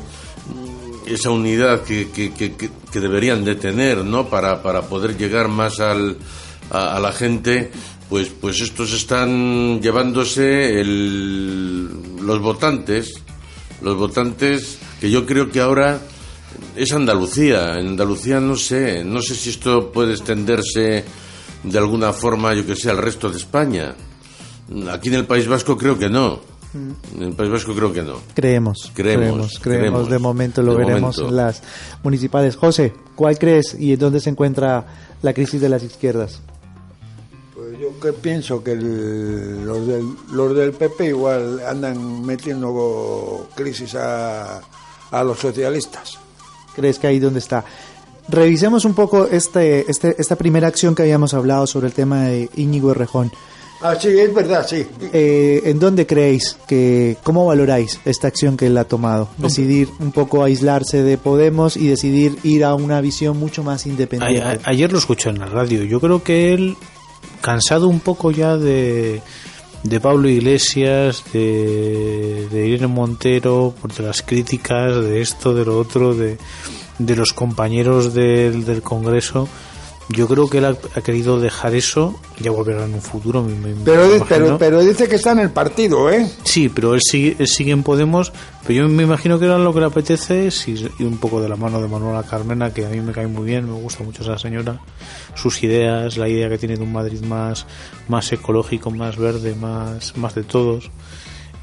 [1.07, 4.29] esa unidad que, que, que, deberían de tener, ¿no?
[4.29, 6.17] Para, para poder llegar más al,
[6.71, 7.71] a, a la gente,
[8.09, 11.89] pues, pues estos están llevándose el,
[12.21, 13.13] los votantes,
[13.81, 15.99] los votantes que yo creo que ahora
[16.75, 17.79] es Andalucía.
[17.79, 21.03] En Andalucía no sé, no sé si esto puede extenderse
[21.63, 23.95] de alguna forma, yo que sé, al resto de España.
[24.91, 26.54] Aquí en el País Vasco creo que no.
[27.15, 28.15] En el País Vasco creo que no.
[28.33, 29.59] Creemos, Creemos, creemos, creemos.
[29.61, 30.09] creemos.
[30.09, 31.29] De momento lo De veremos momento.
[31.29, 31.63] en las
[32.03, 32.55] municipales.
[32.57, 34.85] José, ¿cuál crees y en dónde se encuentra
[35.21, 36.41] la crisis de las izquierdas?
[37.53, 43.95] Pues yo que pienso que el- los, del, los del PP igual andan metiendo crisis
[43.95, 44.59] a,
[45.11, 46.17] a los socialistas.
[46.75, 47.63] ¿Crees que ahí dónde está?
[48.27, 52.49] Revisemos un poco este, este, esta primera acción que habíamos hablado sobre el tema de
[52.55, 53.31] Íñigo Errejón.
[53.87, 54.85] Ah, sí, es verdad, sí.
[55.13, 59.29] Eh, ¿En dónde creéis que, cómo valoráis esta acción que él ha tomado?
[59.37, 64.41] Decidir un poco aislarse de Podemos y decidir ir a una visión mucho más independiente.
[64.65, 65.83] a- ayer lo escuché en la radio.
[65.83, 66.75] Yo creo que él,
[67.41, 69.21] cansado un poco ya de,
[69.83, 75.77] de Pablo Iglesias, de, de Irene Montero, por de las críticas, de esto, de lo
[75.77, 76.37] otro, de,
[76.97, 79.47] de los compañeros del, del Congreso.
[80.09, 83.41] Yo creo que él ha, ha querido dejar eso, ya volverá en un futuro.
[83.41, 86.29] me- me- Pero, me pero, pero dice que está en el partido, ¿eh?
[86.43, 88.31] Sí, pero él sigue, él sigue en Podemos,
[88.67, 91.49] pero yo me imagino que era lo que le apetece ir, ir un poco de
[91.49, 94.21] la mano de Manuela Carmena, que a mí me cae muy bien, me gusta mucho
[94.21, 94.79] esa señora,
[95.33, 97.65] sus ideas, la idea que tiene de un Madrid más,
[98.07, 100.91] más ecológico, más verde, más, más de todos.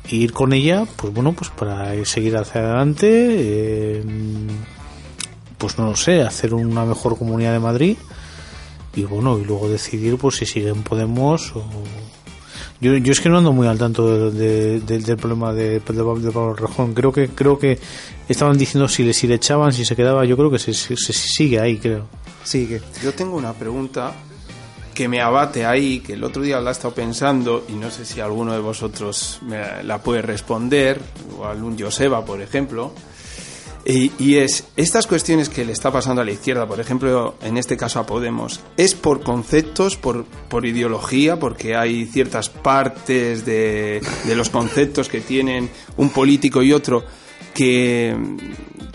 [0.09, 4.05] Y ir con ella, pues bueno, pues para seguir hacia adelante, eh,
[5.59, 7.97] pues no lo sé, hacer una mejor comunidad de Madrid
[8.95, 11.65] y bueno, y luego decidir pues si siguen Podemos o,
[12.81, 15.71] yo, yo es que no ando muy al tanto de- de- de- del problema de,
[15.75, 16.95] de, Pablo- de Pablo Rejón.
[16.95, 17.79] Creo que creo que
[18.29, 20.25] estaban diciendo si le, si le echaban, si se quedaba.
[20.25, 22.07] Yo creo que se, se- se sigue ahí, creo.
[22.43, 22.83] Sigue.
[23.03, 24.13] Yo tengo una pregunta
[24.95, 28.05] que me abate ahí, que el otro día la he estado pensando y no sé
[28.05, 31.01] si alguno de vosotros me la puede responder,
[31.39, 32.93] o algún Joseba, por ejemplo.
[33.85, 37.57] Y, y es, estas cuestiones que le está pasando a la izquierda, por ejemplo, en
[37.57, 44.01] este caso a Podemos, ¿es por conceptos, por, por ideología, porque hay ciertas partes de,
[44.25, 47.05] de los conceptos que tienen un político y otro
[47.55, 48.17] que,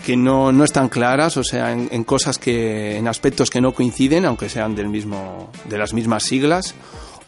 [0.05, 4.25] que no, no están claras, o sea, en, cosas que, en aspectos que no coinciden,
[4.25, 6.75] aunque sean del mismo, de las mismas siglas,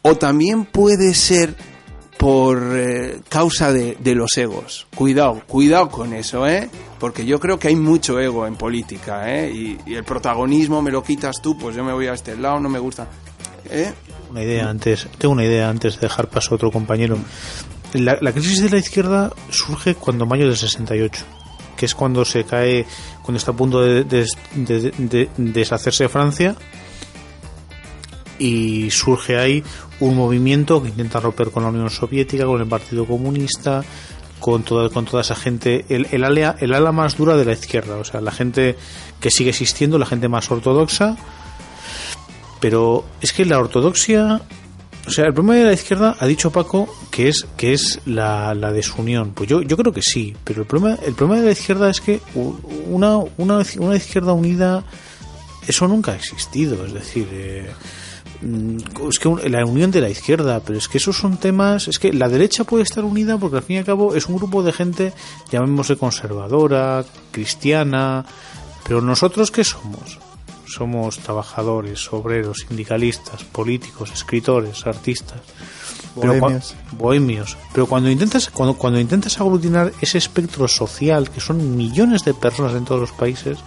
[0.02, 1.56] o también puede ser
[2.18, 4.88] por eh, causa de, de los egos.
[4.96, 6.70] Cuidado, cuidado con eso, ¿eh?
[7.00, 9.50] Porque yo creo que hay mucho ego en política, ¿eh?
[9.86, 12.70] Y, el protagonismo me lo quitas tú, pues yo me voy a este lado, no
[12.70, 13.08] me gusta.
[13.70, 13.94] ¿Eh?
[14.30, 17.18] Una idea antes, tengo una idea antes de dejar paso a otro compañero.
[17.94, 21.24] La, la crisis de la izquierda surge cuando mayo del 68,
[21.78, 22.86] que es cuando se cae,
[23.24, 26.56] cuando está a punto de- de- deshacerse de Francia
[28.38, 29.64] y surge ahí
[30.00, 33.84] un movimiento que intenta romper con la Unión Soviética, con el Partido Comunista,
[34.40, 37.54] con toda, con toda esa gente, el, el, ala, el ala más dura de la
[37.54, 38.76] izquierda, o sea, la gente
[39.20, 41.18] que sigue existiendo, la gente más ortodoxa,
[42.60, 44.42] pero es que la ortodoxia,
[45.08, 48.54] o sea, el problema de la izquierda ha dicho Paco que es que es la,
[48.54, 49.32] la desunión.
[49.34, 52.02] Pues yo, yo creo que sí, pero el problema, el problema de la izquierda es
[52.02, 54.84] que una, una, una izquierda unida
[55.68, 56.86] eso nunca ha existido.
[56.86, 57.70] Es decir, eh,
[58.42, 62.14] es que la unión de la izquierda, pero es que esos son temas, es que
[62.14, 64.72] la derecha puede estar unida porque al fin y al cabo es un grupo de
[64.72, 65.14] gente,
[65.52, 68.26] llamémosle conservadora, cristiana,
[68.84, 70.20] pero nosotros qué somos?
[70.66, 75.42] Somos trabajadores, obreros, sindicalistas, políticos, escritores, artistas.
[76.20, 76.76] Pero Bohemios.
[76.92, 77.58] bohemios.
[77.74, 82.74] Pero cuando intentas, cuando, cuando intentas aglutinar ese espectro social, que son millones de personas
[82.74, 83.58] en todos los países,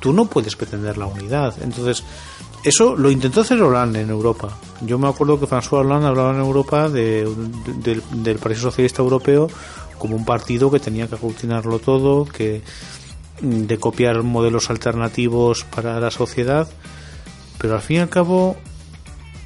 [0.00, 1.54] tú no puedes pretender la unidad.
[1.62, 2.04] Entonces,
[2.66, 4.48] eso lo intentó hacer Hollande en Europa.
[4.82, 7.28] Yo me acuerdo que François Hollande hablaba en Europa de-
[7.82, 9.48] del, Partido Socialista Europeo
[9.98, 12.60] como un partido que tenía que aglutinarlo todo, que
[13.40, 16.68] mm, de copiar modelos alternativos para la sociedad,
[17.58, 18.56] pero al fin y al cabo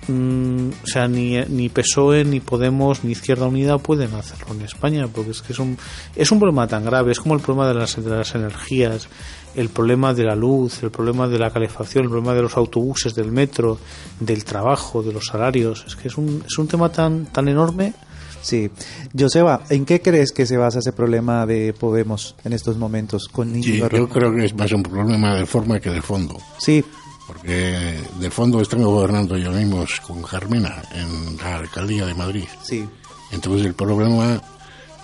[0.09, 5.07] Mm, o sea, ni, ni PSOE, ni Podemos, ni Izquierda Unida pueden hacerlo en España,
[5.07, 5.77] porque es que es un,
[6.17, 9.09] es un problema tan grave, es como el problema de las, de las energías,
[9.55, 13.15] el problema de la luz, el problema de la calefacción, el problema de los autobuses,
[13.15, 13.79] del metro,
[14.21, 17.95] del trabajo, de los salarios, es que es un, es un tema tan, tan enorme.
[18.43, 18.71] Sí.
[19.19, 23.53] Joseba, ¿en qué crees que se basa ese problema de Podemos en estos momentos con
[23.63, 26.39] Sí, yo creo que es más un problema de forma que de fondo.
[26.59, 26.83] Sí,
[27.27, 32.45] Porque de fondo están gobernando ellos mismos con Carmena en la alcaldía de Madrid.
[32.63, 32.89] sí.
[33.33, 34.43] Entonces el problema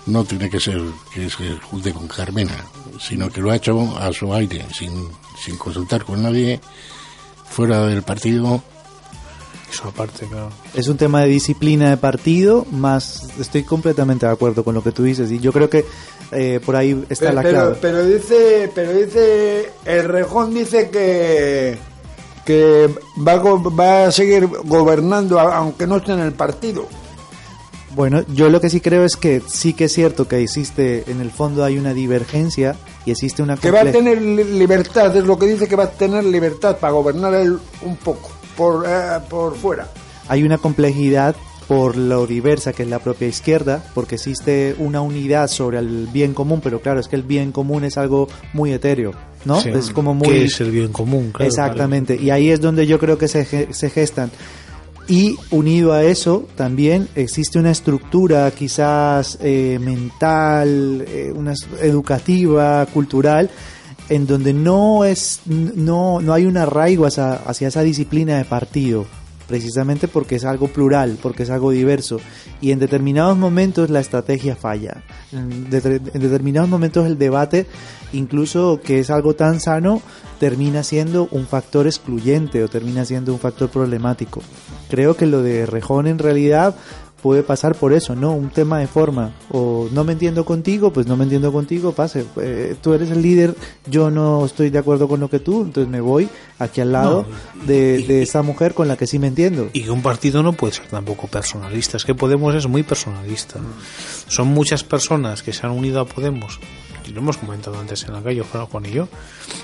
[0.07, 0.81] no tiene que ser
[1.13, 2.65] que se junte con Carmena,
[2.99, 5.07] sino que lo ha hecho a su aire, sin,
[5.39, 6.59] sin consultar con nadie,
[7.49, 8.61] fuera del partido.
[9.71, 10.49] Eso aparte, claro.
[10.73, 14.93] Es un tema de disciplina de partido, más estoy completamente de acuerdo con lo que
[14.93, 15.85] tú dices y yo creo que
[16.31, 17.77] eh, por ahí está Pero, la pero, clave.
[17.81, 21.77] pero dice, pero dice, el Rejón dice que
[22.45, 22.89] que
[23.27, 26.87] va va a seguir gobernando aunque no esté en el partido.
[27.97, 31.19] Bueno, yo lo que sí creo es que sí que es cierto que existe, en
[31.19, 32.75] el fondo hay una divergencia
[33.05, 35.85] y existe una Que va a tener li- libertad, es lo que dice que va
[35.85, 39.89] a tener libertad para gobernar él un poco por eh, por fuera.
[40.29, 41.35] hay una complejidad
[41.67, 46.33] por lo diversa que es la propia izquierda, porque existe una unidad sobre el bien
[46.33, 49.11] común, pero claro, es que el bien común es algo muy etéreo,
[49.43, 49.59] ¿no?
[49.59, 49.69] Sí.
[49.75, 50.29] Es como muy...
[50.29, 51.31] ¿Qué es el bien común?
[51.33, 54.31] Claro, Exactamente, y ahí es donde yo creo que se, se gestan.
[55.07, 63.49] Y unido a eso, también existe una estructura quizás eh, mental, eh, una educativa, cultural,
[64.09, 69.05] en donde no, es, no, no hay un arraigo hacia, hacia esa disciplina de partido,
[69.47, 72.19] precisamente porque es algo plural, porque es algo diverso.
[72.61, 75.03] Y en determinados momentos la estrategia falla.
[75.31, 77.65] En, de- en determinados momentos el debate,
[78.13, 80.01] incluso que es algo tan sano,
[80.39, 84.41] termina siendo un factor excluyente o termina siendo un factor problemático.
[84.89, 86.75] Creo que lo de Rejón en realidad
[87.21, 88.31] puede pasar por eso, ¿no?
[88.33, 89.33] Un tema de forma.
[89.51, 92.25] O no me entiendo contigo, pues no me entiendo contigo, pase.
[92.41, 93.55] Eh, tú eres el líder,
[93.89, 97.25] yo no estoy de acuerdo con lo que tú, entonces me voy aquí al lado
[97.65, 99.69] de, de esa mujer con la que sí me entiendo.
[99.73, 101.97] Y que un partido no puede ser tampoco personalista.
[101.97, 103.59] Es que Podemos es muy personalista.
[104.27, 106.59] Son muchas personas que se han unido a Podemos.
[107.07, 109.07] Y lo hemos comentado antes en la calle, Juan y yo.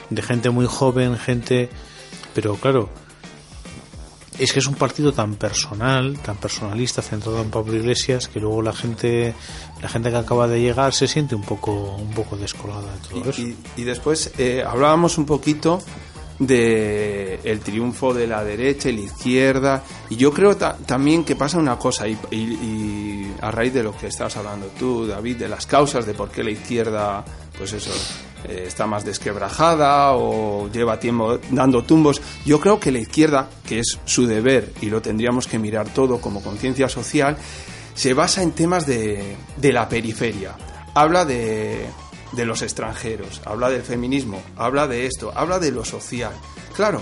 [0.10, 1.70] De gente muy joven, gente.
[2.34, 2.90] Pero claro,
[4.40, 8.62] es que es un partido tan personal, tan personalista, centrado en Pablo Iglesias, que luego
[8.62, 9.34] la gente,
[9.82, 13.30] la gente que acaba de llegar se siente un poco, un poco descolada de todo
[13.30, 13.42] eso.
[13.42, 15.82] Y, y después eh, hablábamos un poquito
[16.40, 21.36] de el triunfo de la derecha y la izquierda y yo creo ta- también que
[21.36, 25.38] pasa una cosa y, y- y a raíz de lo que estás hablando tú David
[25.38, 27.24] de las causas de por qué la izquierda
[27.58, 27.92] pues eso
[28.48, 33.80] eh, está más desquebrajada o lleva tiempo dando tumbos yo creo que la izquierda que
[33.80, 37.38] es su deber y lo tendríamos que mirar todo como conciencia social
[37.94, 40.56] se basa en temas de, de la periferia
[40.94, 41.88] habla de
[42.34, 46.34] de los extranjeros, habla del feminismo, habla de esto, habla de lo social.
[46.76, 47.02] Claro,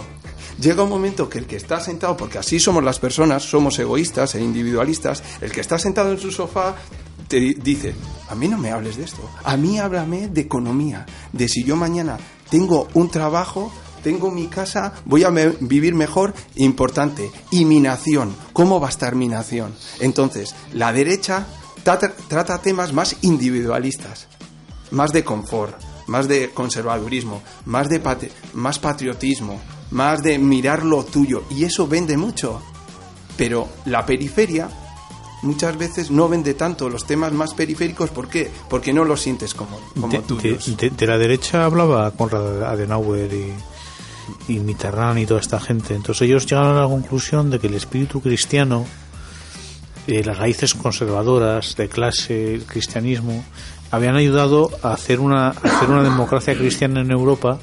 [0.60, 4.36] llega un momento que el que está sentado, porque así somos las personas, somos egoístas
[4.36, 6.76] e individualistas, el que está sentado en su sofá
[7.32, 7.96] te di- dice,
[8.30, 11.76] a mí no me hables de esto, a mí háblame de economía, de si yo
[11.78, 12.18] mañana
[12.50, 13.72] tengo un trabajo,
[14.04, 19.16] tengo mi casa, voy a vivir mejor, importante, y mi nación, ¿cómo va a estar
[19.16, 19.74] mi nación?
[20.02, 21.46] Entonces, la derecha
[21.84, 24.28] trata, temas más individualistas,
[24.92, 28.02] más de confort, más de conservadurismo, más de
[28.54, 29.62] más patriotismo,
[29.92, 32.62] más de mirar lo tuyo y eso vende mucho.
[33.38, 34.68] Pero la periferia
[35.42, 38.52] muchas veces no vende tanto los temas más periféricos, ¿por qué?
[38.70, 40.78] Porque no los sientes como, como de, tuyos.
[40.78, 45.96] de- de la derecha hablaba Konrad Adenauer y, y Mitterrand y toda esta gente.
[45.96, 48.86] Entonces ellos llegaron a la conclusión de que el espíritu cristiano,
[50.08, 53.44] eh, las raíces conservadoras de clase, el cristianismo,
[53.92, 57.60] habían ayudado a hacer una, a hacer una democracia cristiana en Europa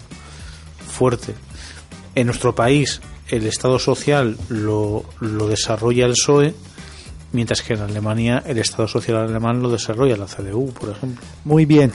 [0.90, 1.34] fuerte.
[2.14, 6.54] En nuestro país el Estado social lo, lo desarrolla el PSOE,
[7.32, 11.22] mientras que en Alemania el Estado social alemán lo desarrolla la CDU, por ejemplo.
[11.44, 11.92] Muy bien.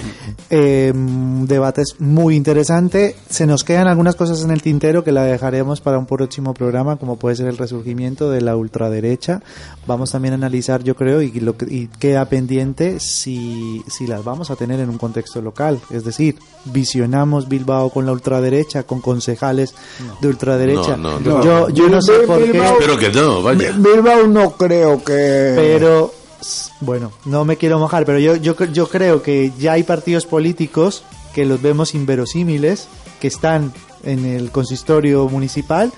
[0.49, 3.15] Eh, un debate es muy interesante.
[3.29, 6.97] Se nos quedan algunas cosas en el tintero que la dejaremos para un próximo programa,
[6.97, 9.41] como puede ser el resurgimiento de la ultraderecha.
[9.87, 14.23] Vamos también a analizar, yo creo, y, lo que, y queda pendiente si, si las
[14.23, 15.79] vamos a tener en un contexto local.
[15.89, 19.73] Es decir, visionamos Bilbao con la ultraderecha, con concejales
[20.21, 20.95] de ultraderecha.
[20.97, 21.43] No, no, no.
[21.43, 22.51] Yo, yo no sé por qué.
[22.53, 23.71] Bilbao- Espero que no, vaya.
[23.77, 25.22] Bilbao no creo que...
[25.55, 29.83] pero s- bueno, no me quiero mojar, pero yo, yo, yo creo que ya hay
[29.83, 31.03] partidos políticos
[31.33, 32.87] que los vemos inverosímiles,
[33.19, 35.91] que están en el consistorio municipal,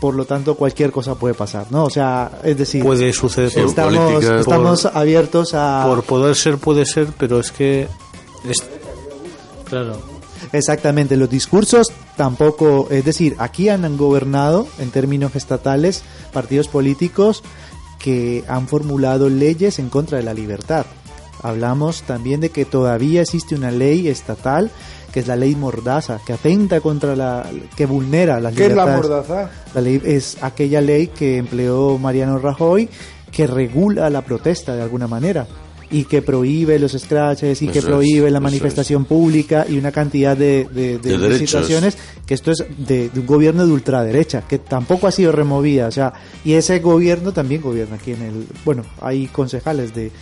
[0.00, 1.84] por lo tanto cualquier cosa puede pasar, ¿no?
[1.84, 5.84] O sea, es decir, Puede suceder por estamos, política, estamos abiertos a...
[5.86, 7.86] Por poder ser, puede ser, pero es que.
[8.48, 8.64] es-
[9.66, 9.98] claro.
[10.52, 17.42] Exactamente, los discursos tampoco, es decir, aquí han gobernado en términos estatales partidos políticos
[18.02, 20.86] que han formulado leyes en contra de la libertad.
[21.42, 24.70] Hablamos también de que todavía existe una ley estatal
[25.12, 27.44] que es la ley Mordaza, que atenta contra la
[27.76, 29.10] que vulnera las ¿Qué es la libertades.
[29.10, 29.50] mordaza?
[29.74, 32.88] La ley es aquella ley que empleó Mariano Rajoy
[33.32, 35.46] que regula la protesta de alguna manera
[35.92, 40.36] y que prohíbe los scratches y que es, prohíbe la manifestación pública y una cantidad
[40.36, 41.50] de, de- de- De de derechos.
[41.50, 45.90] situaciones que esto es de, un gobierno de ultraderecha que tampoco ha sido removida o
[45.90, 46.12] sea
[46.44, 50.12] y ese gobierno también gobierna aquí en el bueno hay concejales de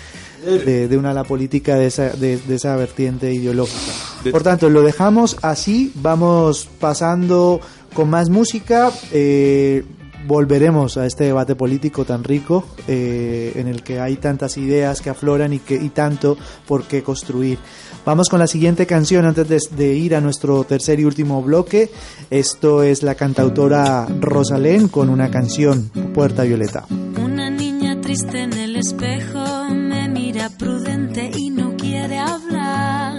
[0.45, 3.93] de, de una ala política de esa, de, de esa vertiente ideológica.
[4.31, 7.61] Por tanto, lo dejamos así, vamos pasando
[7.93, 8.93] con más música.
[9.13, 9.83] eh,
[10.29, 15.09] volveremos a este debate político tan rico eh, en el que hay tantas ideas que
[15.09, 17.59] afloran y, que, y tanto por qué construir.
[18.05, 21.91] Vamos con la siguiente canción antes de, de ir a nuestro tercer y último bloque.
[22.31, 26.85] Esto es la cantautora Rosalén con una canción, Puerta Violeta.
[26.91, 33.19] Una niña triste en el espejo me mira prudente y no quiere hablar.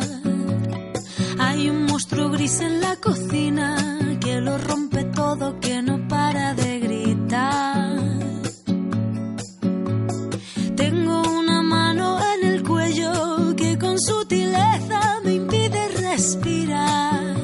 [1.40, 4.99] Hay un monstruo gris en la cocina que lo rompe
[16.30, 17.36] respirar.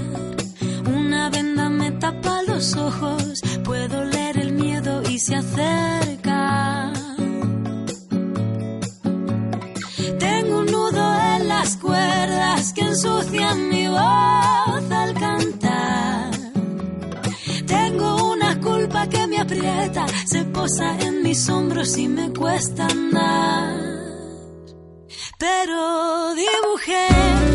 [0.85, 6.93] Una venda me tapa los ojos, puedo leer el miedo y se acerca.
[10.19, 11.05] Tengo un nudo
[11.35, 16.31] en las cuerdas que ensucian mi voz al cantar.
[17.65, 23.73] Tengo una culpa que me aprieta, se posa en mis hombros y me cuesta andar.
[25.39, 27.54] Pero dibujé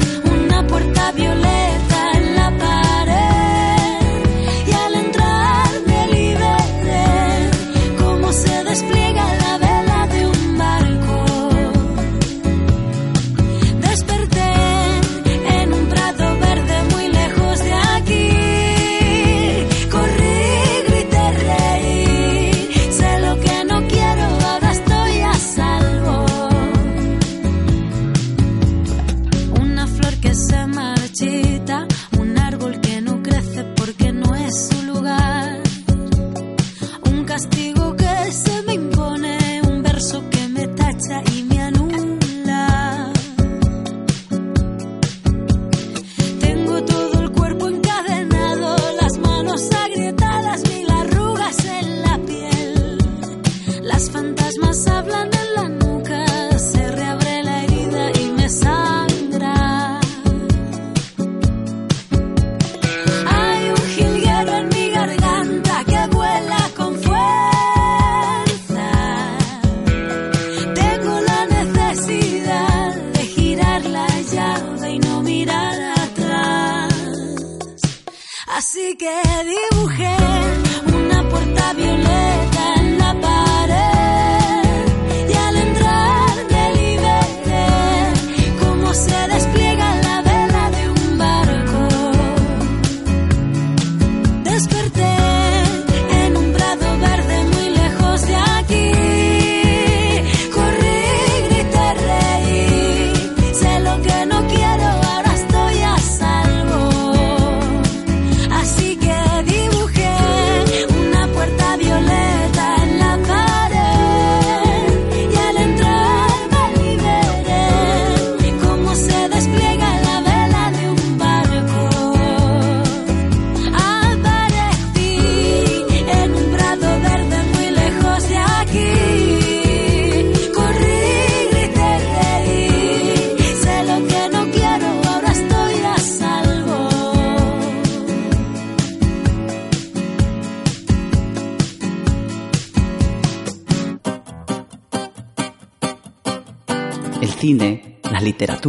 [1.12, 1.79] una puerta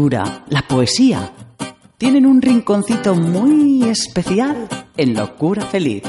[0.10, 1.32] la poesía
[2.00, 6.02] tienen un rinconcito muy especial en Locura Feliz.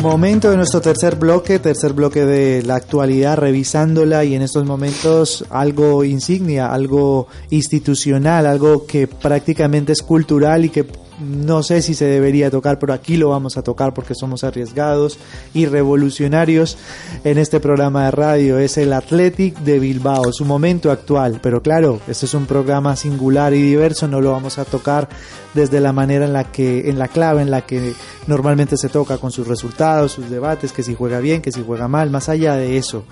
[0.00, 5.44] Momento de nuestro tercer bloque, tercer bloque de la actualidad, revisándola y en estos momentos
[5.50, 10.86] algo insignia, algo institucional, algo que prácticamente es cultural y que
[11.20, 15.18] no sé si se debería tocar, pero aquí lo vamos a tocar porque somos arriesgados
[15.54, 16.78] y revolucionarios
[17.24, 18.58] en este programa de radio.
[18.58, 21.40] Es el Athletic de Bilbao, su momento actual.
[21.42, 25.08] Pero claro, este es un programa singular y diverso, no lo vamos a tocar
[25.54, 27.94] desde la manera en la que, en la clave en la que
[28.26, 31.88] normalmente se toca con sus resultados, sus debates, que si juega bien, que si juega
[31.88, 33.04] mal, más allá de eso.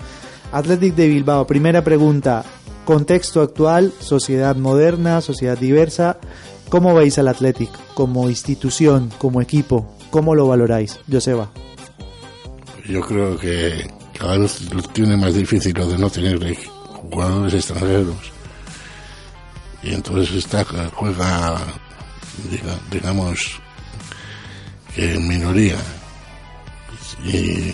[0.51, 2.45] Athletic de Bilbao, primera pregunta,
[2.85, 6.17] contexto actual, sociedad moderna, sociedad diversa,
[6.69, 9.95] ¿Cómo veis al Athletic como institución, como equipo?
[10.09, 11.49] ¿Cómo lo valoráis, Joseba?
[12.87, 16.39] Yo creo que cada vez lo tiene más difícil lo de no tener
[17.11, 18.15] jugadores extranjeros.
[19.83, 21.57] Y entonces está, juega,
[22.49, 23.59] diga- digamos,
[24.95, 25.77] en minoría.
[27.23, 27.73] Y,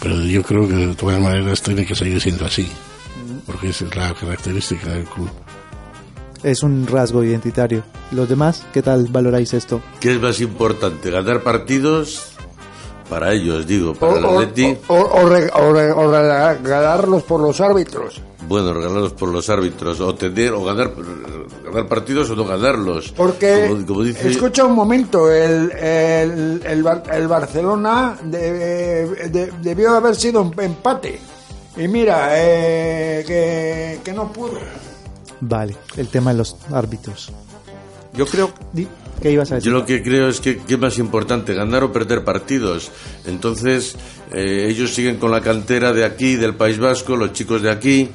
[0.00, 2.70] pero yo creo que de todas maneras tiene que seguir siendo así.
[3.46, 5.30] Porque esa es la característica del club.
[6.42, 7.82] Es un rasgo identitario.
[8.12, 9.80] ¿Los demás, qué tal valoráis esto?
[10.00, 11.10] ¿Qué es más importante?
[11.10, 12.32] ¿Ganar partidos?
[13.10, 14.76] Para ellos, digo, O, para el o- Atleti.
[14.88, 18.20] o- o re- o re- o regalarlos por los árbitros.
[18.46, 20.92] Bueno, regalarlos por los árbitros, o tener, o ganar,
[21.64, 23.12] ganar partidos o no ganarlos.
[23.16, 29.96] Porque, como, como dice, escucha un momento, el, el, el, el Barcelona de- de- debió
[29.96, 31.18] haber sido un empate.
[31.78, 34.58] Y mira, eh, que, que no pudo.
[35.40, 37.30] Vale, el tema de los árbitros.
[38.14, 38.52] Yo creo
[39.20, 39.72] ¿Qué ibas a decir?
[39.72, 42.90] yo lo que creo es que ¿qué más importante, ganar o perder partidos.
[43.26, 43.96] Entonces,
[44.32, 48.08] eh, ellos siguen con la cantera de aquí, del País Vasco, los chicos de aquí.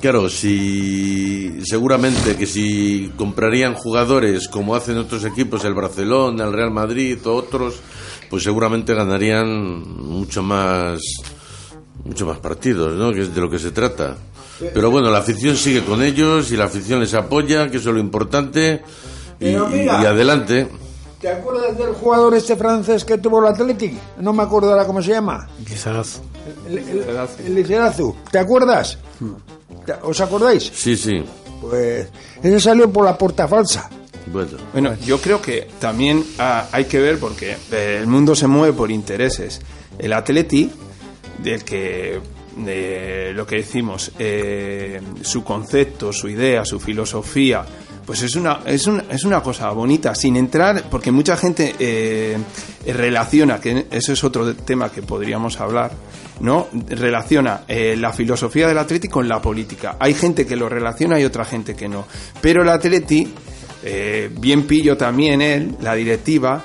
[0.00, 6.72] Claro, si seguramente que si comprarían jugadores como hacen otros equipos, el Barcelona, el Real
[6.72, 7.76] Madrid o otros,
[8.28, 11.00] pues seguramente ganarían mucho más
[12.04, 13.12] mucho más partidos, ¿no?
[13.12, 14.16] Que es de lo que se trata.
[14.74, 17.94] Pero bueno, la afición sigue con ellos y la afición les apoya, que eso es
[17.94, 18.82] lo importante.
[19.40, 20.00] Y, mira.
[20.02, 20.68] y adelante.
[21.20, 23.94] ¿Te acuerdas del jugador este francés que tuvo el Athletic?
[24.18, 25.48] No me acuerdo ahora cómo se llama.
[25.66, 26.20] Quizás
[26.68, 27.04] El, el,
[27.46, 28.14] el Lizarazu.
[28.30, 28.98] ¿Te acuerdas?
[29.86, 30.70] ¿Te- ¿Os acordáis?
[30.74, 31.22] Sí, sí.
[31.60, 32.08] Pues
[32.42, 33.88] ese salió por la puerta falsa.
[34.26, 34.50] Bueno.
[34.72, 38.72] Bueno, yo creo que también ah, hay que ver porque eh, el mundo se mueve
[38.72, 39.60] por intereses.
[39.98, 40.72] El Atleti,
[41.38, 42.20] del que
[42.56, 47.64] de lo que decimos, eh, su concepto, su idea, su filosofía,
[48.04, 52.36] pues es una, es una, es una cosa bonita, sin entrar, porque mucha gente eh,
[52.86, 55.92] relaciona, que eso es otro tema que podríamos hablar,
[56.40, 56.68] ¿no?
[56.88, 59.96] Relaciona eh, la filosofía del Atleti con la política.
[60.00, 62.06] Hay gente que lo relaciona y otra gente que no.
[62.40, 63.32] Pero el Atleti,
[63.84, 66.62] eh, bien pillo también él, la directiva,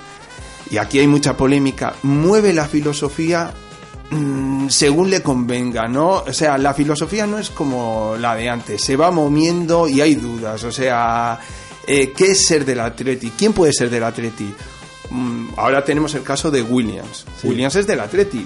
[0.72, 3.54] y aquí hay mucha polémica, mueve la filosofía
[4.10, 6.24] mm, según le convenga, ¿no?
[6.28, 10.16] O sea, la filosofía no es como la de antes, se va moviendo y hay
[10.16, 11.40] dudas, o sea,
[11.86, 13.32] eh, ¿qué es ser del Atleti?
[13.38, 14.54] ¿Quién puede ser del Atleti?
[15.10, 17.26] Mm, ahora tenemos el caso de Williams.
[17.44, 18.46] Williams es del Atleti.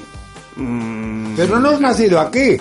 [0.56, 2.58] Mm, Pero no has nacido aquí.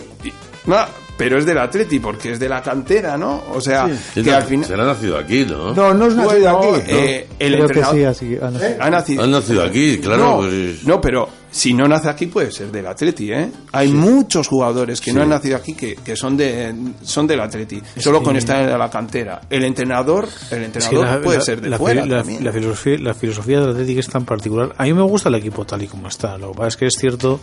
[0.67, 0.77] no,
[1.19, 3.43] pero es del Atleti porque es de la cantera, ¿no?
[3.53, 3.87] O sea,
[4.17, 4.65] Es que al final...
[4.67, 5.75] Será nacido aquí, ¿no?
[5.75, 6.85] No, no has nacido Bueno, aquí.
[6.89, 8.39] eh, el Creo que sí, así.
[8.41, 8.59] no.
[8.81, 9.23] Ha nacido.
[9.25, 10.25] Han nacido aquí, claro.
[10.25, 13.51] No, pues- no, pero si no nace aquí puede ser del Atleti, ¿eh?
[13.73, 17.81] Hay muchos jugadores que no han nacido aquí que, que son de son del Atleti,
[17.99, 19.41] solo con estar en la cantera.
[19.51, 22.45] El entrenador, el entrenador la- puede la- ser de la, fuera la- también.
[22.45, 24.75] la filosofía, la filosofía del Atlético es tan particular.
[24.79, 26.39] A mí me gusta el equipo tal y como está.
[26.39, 27.41] Lo que pasa es que es cierto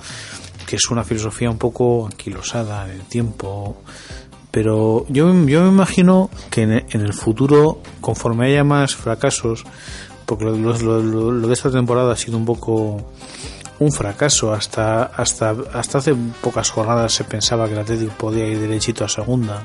[0.65, 3.81] que es una filosofía un poco anquilosada en el tiempo.
[4.51, 9.63] Pero yo, yo me imagino que en, en el futuro, conforme haya más fracasos,
[10.25, 13.11] porque lo, lo- lo- lo de esta temporada ha sido un poco
[13.79, 14.53] un fracaso.
[14.53, 19.09] Hasta, hasta, hasta hace pocas jornadas se pensaba que el Atlético podía ir derechito a
[19.09, 19.61] segunda.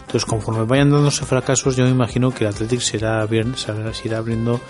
[0.00, 3.72] Entonces, conforme vayan dándose fracasos, yo me imagino que el Athletic se irá, se
[4.08, 4.60] irá- abriendo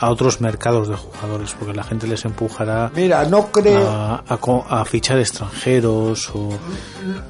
[0.00, 4.80] a otros mercados de jugadores, porque la gente les empujará Mira, no creo, a, a
[4.80, 6.48] a fichar extranjeros o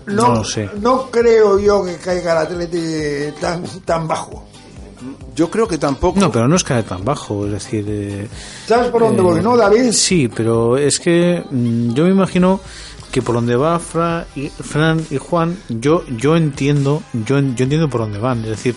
[0.06, 0.70] no, no, lo sé.
[0.80, 4.46] no creo yo que caiga el Atleti tan, tan bajo.
[5.34, 6.18] Yo creo que tampoco.
[6.20, 7.84] No, pero no es caer tan bajo, es decir...
[7.88, 8.28] eh,
[8.66, 9.92] ¿Sabes por dónde eh, voy, no, David?
[9.92, 12.60] Sí, pero es que mm, yo me imagino
[13.10, 17.64] que por donde va Fra y, Fran y Juan, yo yo entiendo, yo, en- yo
[17.64, 18.74] entiendo por dónde van, es decir,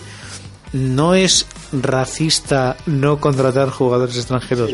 [0.72, 4.70] no es racista no contratar jugadores extranjeros.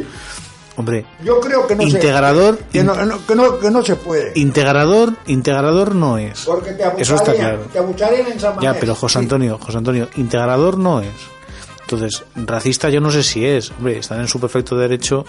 [0.76, 2.94] Hombre, Yo creo que no Integrador, se, que, no,
[3.26, 4.32] que, no, que no se puede.
[4.34, 6.40] integrador, integrador no es.
[6.46, 7.66] Porque te Eso está claro.
[7.70, 9.18] te en San Ya, pero José Sí.
[9.18, 11.08] Antonio, José Antonio, integrador no es.
[11.90, 13.70] Entonces, racista yo no sé si es.
[13.72, 15.24] Hombre, están en su perfecto derecho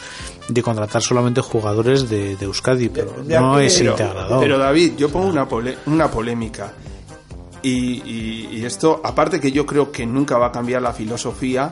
[0.47, 4.39] de contratar solamente jugadores de, de Euskadi, pero de no es Pero, integrador.
[4.41, 6.73] pero, David, yo pongo una, pole- una polémica.
[7.63, 11.71] Y, y- y esto, aparte que yo creo que nunca va a cambiar la filosofía,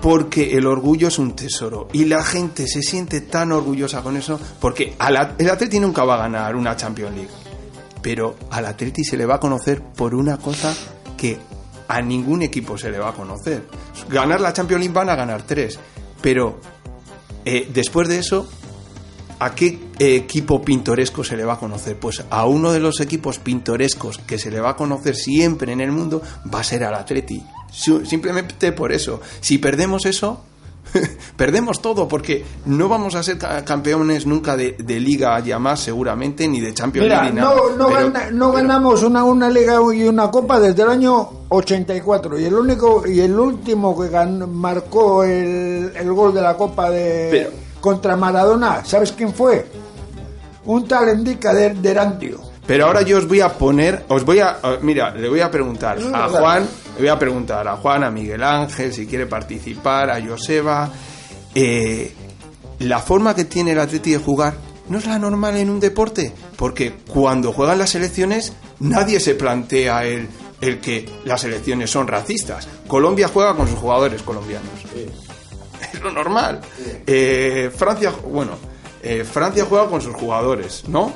[0.00, 1.88] porque el orgullo es un tesoro.
[1.92, 6.04] Y la gente se siente tan orgullosa con eso, porque al at- el Atleti nunca
[6.04, 7.30] va a ganar una Champions League.
[8.02, 10.72] Pero al Atleti se le va a conocer por una cosa
[11.16, 11.38] que
[11.88, 13.64] a ningún equipo se le va a conocer.
[14.08, 15.78] Ganar la Champions League van a ganar tres.
[16.20, 16.60] Pero
[17.44, 18.48] eh, después de eso,
[19.40, 21.96] ¿A qué equipo pintoresco se le va a conocer?
[21.96, 25.80] Pues a uno de los equipos pintorescos que se le va a conocer siempre en
[25.80, 26.20] el mundo
[26.52, 27.44] va a ser al Atleti.
[27.70, 29.20] Simplemente por eso.
[29.40, 30.42] Si perdemos eso,
[31.36, 35.80] perdemos todo, porque no vamos a ser ca- campeones nunca de, de Liga ya más,
[35.80, 37.34] seguramente, ni de Champions Mira, League.
[37.34, 37.54] ni nada.
[37.54, 40.88] no, no, Pero- gana- no pero- ganamos una, una liga y una copa desde el
[40.90, 46.42] año 84 y el único y el último que gan- marcó el, el gol de
[46.42, 49.66] la copa de Pero- contra Maradona, ¿sabes quién fue?
[50.64, 52.36] Un tal Endica de, de.
[52.68, 55.98] Pero ahora yo os voy a poner, os voy a, mira, le voy a preguntar
[55.98, 56.28] es a.
[56.28, 60.90] Juan, le voy a preguntar a Juan, a Miguel Ángel, si quiere participar, a Joseba.
[61.54, 62.12] eh,
[62.80, 64.54] la forma que tiene el Atleti de jugar
[64.88, 70.04] no es la normal en un deporte, porque cuando juegan las selecciones nadie se plantea
[70.04, 70.28] el,
[70.60, 72.68] el que las selecciones son racistas.
[72.86, 74.68] Colombia juega con sus jugadores colombianos.
[75.92, 76.60] Es lo normal.
[77.06, 78.52] Eh, Francia, bueno,
[79.02, 81.12] eh, Francia juega con sus jugadores, ¿no?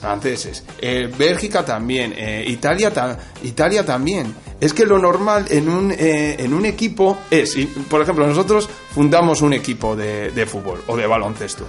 [0.00, 0.62] Franceses.
[0.80, 2.12] Eh, Bélgica también.
[2.16, 4.34] Eh, Italia, ta- Italia también.
[4.60, 8.68] Es que lo normal en un, eh, en un equipo es, y, por ejemplo, nosotros
[8.94, 11.64] fundamos un equipo de, de fútbol o de baloncesto.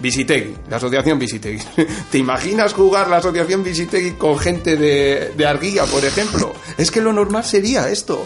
[0.00, 1.62] Visitegui, la asociación Visitegui.
[2.10, 6.54] ¿Te imaginas jugar la asociación Visitegui con gente de, de Arguilla, por ejemplo?
[6.78, 8.24] Es que lo normal sería esto.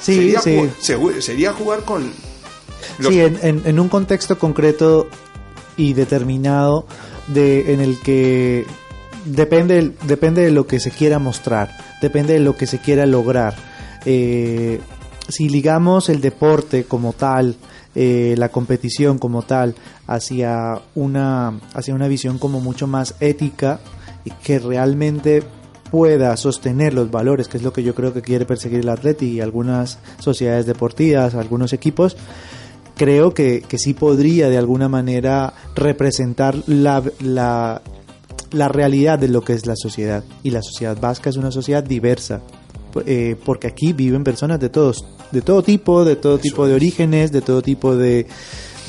[0.00, 0.50] Sí, sería, sí.
[0.56, 2.12] ju- segu- sería jugar con...
[2.98, 5.08] los- Sí, en, en- en un contexto concreto
[5.76, 6.86] y determinado
[7.28, 8.66] de, en el que
[9.24, 13.54] depende, depende de lo que se quiera mostrar, depende de lo que se quiera lograr.
[14.04, 14.80] Eh,
[15.28, 17.56] si ligamos el deporte como tal,
[17.94, 19.74] eh, la competición como tal,
[20.06, 23.80] hacia una, hacia una visión como mucho más ética
[24.24, 25.42] y que realmente
[25.90, 29.26] pueda sostener los valores, que es lo que yo creo que quiere perseguir el Atleti
[29.26, 32.16] y algunas sociedades deportivas, algunos equipos,
[32.96, 37.82] creo que, que sí podría de alguna manera representar la, la,
[38.50, 40.24] la realidad de lo que es la sociedad.
[40.42, 42.42] Y la sociedad vasca es una sociedad diversa,
[43.06, 47.32] eh, porque aquí viven personas de todos, de todo tipo, de todo tipo de orígenes,
[47.32, 48.26] de todo tipo de,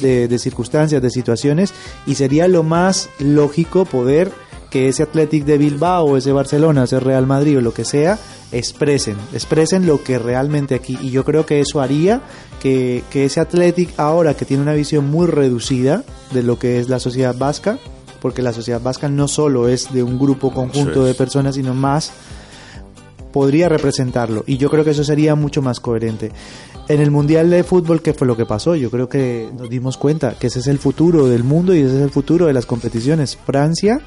[0.02, 1.74] de, de circunstancias, de situaciones,
[2.06, 4.32] y sería lo más lógico poder
[4.70, 8.18] que ese Athletic de Bilbao, ese Barcelona, ese Real Madrid o lo que sea,
[8.52, 10.98] expresen, expresen lo que realmente aquí.
[11.00, 12.22] Y yo creo que eso haría
[12.64, 16.88] que, que ese Athletic ahora que tiene una visión muy reducida de lo que es
[16.88, 17.78] la sociedad vasca,
[18.22, 22.14] porque la sociedad vasca no solo es de un grupo conjunto de personas, sino más,
[23.34, 24.46] podría representarlo.
[24.48, 26.32] Y yo creo que eso sería mucho más coherente.
[26.88, 28.76] En el Mundial de Fútbol, ¿qué fue lo que pasó?
[28.76, 31.98] Yo creo que nos dimos cuenta que ese es el futuro del mundo y ese
[31.98, 33.38] es el futuro de las competiciones.
[33.46, 34.00] Francia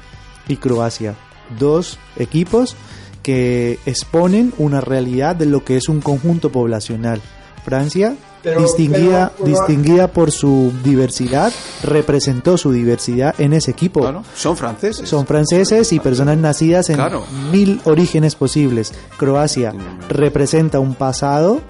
[0.47, 1.15] y Croacia.
[1.59, 2.75] Dos equipos
[3.21, 7.21] que exponen una realidad de lo que es un conjunto poblacional.
[7.63, 11.51] Francia, Pero- distinguida, pero- distinguida por su diversidad,
[11.83, 14.01] representó su diversidad en ese equipo.
[14.01, 15.09] Claro, son franceses.
[15.09, 17.23] Son franceses y personas nacidas en Claro.
[17.51, 18.93] mil orígenes posibles.
[19.17, 19.73] Croacia
[20.09, 21.61] representa un pasado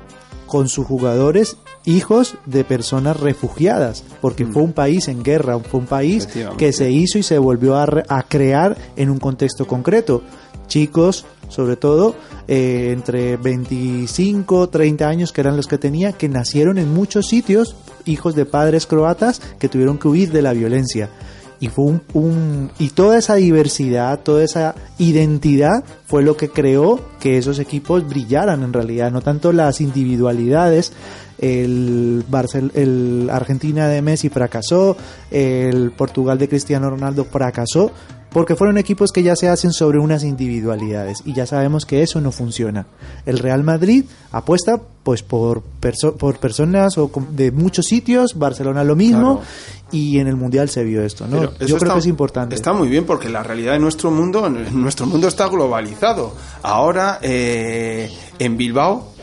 [0.45, 5.85] con sus jugadores hijos de personas refugiadas, porque fue un país en guerra, fue un
[5.87, 10.21] país que se hizo y se volvió a, re- a crear en un contexto concreto.
[10.67, 12.15] Chicos, sobre todo,
[12.47, 17.75] eh, entre 25, 30 años, que eran los que tenía, que nacieron en muchos sitios,
[18.05, 21.09] hijos de padres croatas que tuvieron que huir de la violencia
[21.59, 27.37] y fue un, y toda esa diversidad, toda esa identidad fue lo que creó que
[27.39, 30.93] esos equipos brillaran en realidad, no tanto las individualidades.
[31.39, 34.97] El, Barcel- el Argentina de Messi fracasó,
[35.31, 37.91] el Portugal de Cristiano Ronaldo fracasó,
[38.37, 42.21] porque fueron equipos que ya se hacen sobre unas individualidades y ya sabemos que eso
[42.21, 42.85] no funciona.
[43.25, 48.95] El Real Madrid apuesta pues por, perso- por personas o de muchos sitios, Barcelona lo
[48.95, 49.41] mismo Claro.
[49.91, 51.41] y en el Mundial se vio esto, ¿no?
[51.41, 52.53] Yo creo está- que es importante.
[52.55, 56.33] Está muy bien porque la realidad de nuestro mundo, nuestro mundo está globalizado.
[56.61, 59.13] Ahora eh, en Bilbao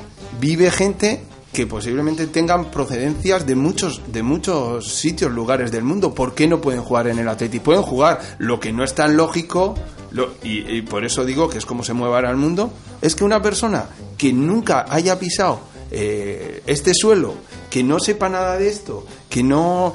[0.41, 1.23] vive gente
[1.55, 6.13] que posiblemente tengan procedencias de muchos, de muchos sitios, lugares del mundo.
[6.13, 7.61] ¿Por qué no pueden jugar en el Atleti?
[7.61, 8.21] Pueden jugar.
[8.39, 9.75] Lo que no es tan lógico,
[10.11, 13.25] lo- y, por eso digo que es como se mueve ahora el mundo, es que
[13.25, 13.87] una persona
[14.19, 17.35] que nunca haya pisado eh, este suelo,
[17.71, 19.95] que no sepa nada de esto, que no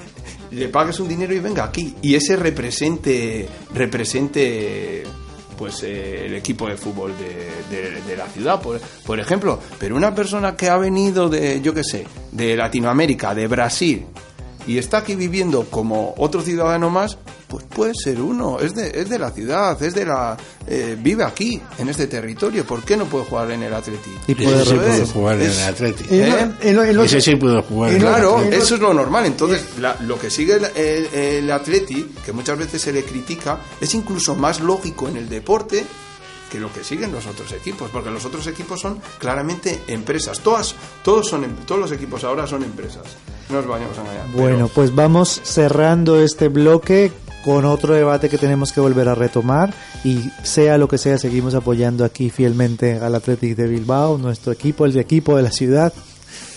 [0.50, 5.04] le pagues un dinero y venga aquí y ese represente represente
[5.56, 9.60] pues eh, el equipo de fútbol de, la ciudad por, por ejemplo.
[9.78, 14.06] Pero una persona que ha venido de yo qué sé de Latinoamérica de Brasil
[14.66, 19.08] y está aquí viviendo como otro ciudadano más pues puede ser uno es de, es
[19.08, 20.36] de la ciudad es de la
[20.66, 24.10] eh, vive aquí en este territorio ¿por qué no puede jugar en el Atleti?
[24.26, 26.04] Y puede Eso puede es, jugar en el Atleti.
[26.10, 26.50] ¿Eh?
[27.04, 27.90] Ese sí puede jugar.
[27.90, 29.26] en el Claro, eso es lo normal.
[29.26, 33.60] Entonces, la- lo que sigue el, el, el Atleti, que muchas veces se le critica,
[33.80, 35.84] es incluso más lógico en el deporte
[36.50, 40.40] que lo que siguen los otros equipos, porque los otros equipos son claramente empresas.
[40.40, 40.74] Todas,
[41.04, 43.02] todos son, em- todos los equipos ahora son empresas.
[43.50, 44.26] No os vayamos a engañar.
[44.32, 47.12] Bueno, pues vamos cerrando este bloque
[47.46, 49.72] con otro debate que tenemos que volver a retomar
[50.04, 54.84] y sea lo que sea, seguimos apoyando aquí fielmente al Athletic de Bilbao, nuestro equipo,
[54.84, 55.92] el equipo de la ciudad.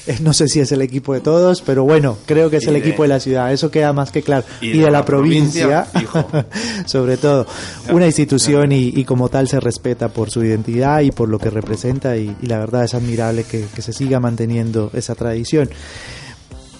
[0.07, 2.73] Eh, No sé si es el equipo de todos, pero bueno, creo que es el
[2.73, 4.43] de- equipo de la ciudad, eso queda más que claro.
[4.61, 5.85] y Y, de de, la la provincia,
[6.87, 7.45] sobre todo.
[7.91, 11.51] Una institución y, y como tal se respeta por su identidad y por lo que
[11.51, 15.69] representa y, y la verdad es admirable que, que se siga manteniendo esa tradición.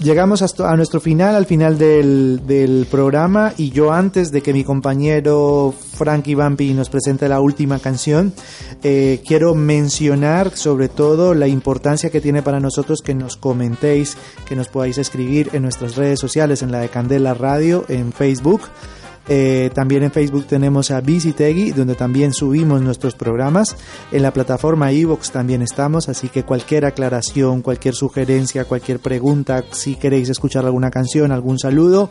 [0.02, 4.54] Llegamos hasta- a nuestro final, al final del, del programa y yo antes de que
[4.54, 8.32] mi compañero Frankie Vampi nos presente la última canción,
[8.82, 14.16] eh, quiero mencionar sobre todo la importancia que tiene para nosotros que nos comentéis,
[14.48, 18.62] que nos podáis escribir en nuestras redes sociales, en la de Candela Radio, en Facebook.
[19.30, 23.76] Eh, también en Facebook tenemos a Visitegui, donde también subimos nuestros programas.
[24.12, 29.96] En la plataforma iVoox también estamos, así que cualquier aclaración, cualquier sugerencia, cualquier pregunta, si
[29.96, 32.10] queréis escuchar alguna canción, algún saludo,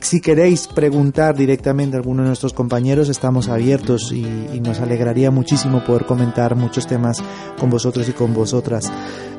[0.00, 5.30] si queréis preguntar directamente a alguno de nuestros compañeros, estamos abiertos y, y nos alegraría
[5.30, 7.22] muchísimo poder comentar muchos temas
[7.58, 8.90] con vosotros y con vosotras.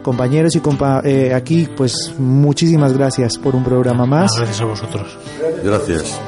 [0.03, 5.18] Compañeros y compa eh, aquí, pues muchísimas gracias por un programa más Gracias a vosotros.
[5.64, 6.20] Gracias.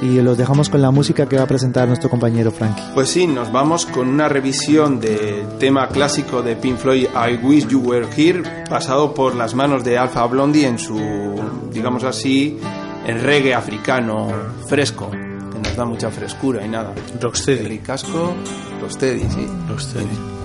[0.00, 2.82] Y los dejamos con la música que va a presentar nuestro compañero Frankie.
[2.94, 7.68] Pues sí, nos vamos con una revisión del tema clásico de Pink Floyd, I Wish
[7.68, 10.98] You Were Here, pasado por las manos de Alpha Blondie en su,
[11.72, 12.58] digamos así,
[13.06, 14.28] el reggae africano
[14.66, 16.92] fresco, que nos da mucha frescura y nada.
[17.20, 17.66] Rocksteady.
[17.66, 18.34] Ricasco,
[18.80, 19.46] Rocksteady, sí.
[19.68, 20.38] Rocksteady.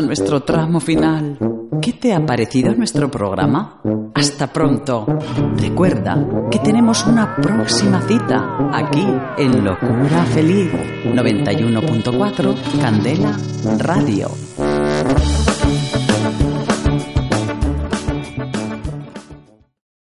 [0.00, 1.38] nuestro tramo final.
[1.80, 3.80] ¿Qué te ha parecido nuestro programa?
[4.14, 5.06] Hasta pronto.
[5.56, 10.70] Recuerda que tenemos una próxima cita aquí en Locura Feliz
[11.04, 13.36] 91.4 Candela
[13.78, 14.47] Radio.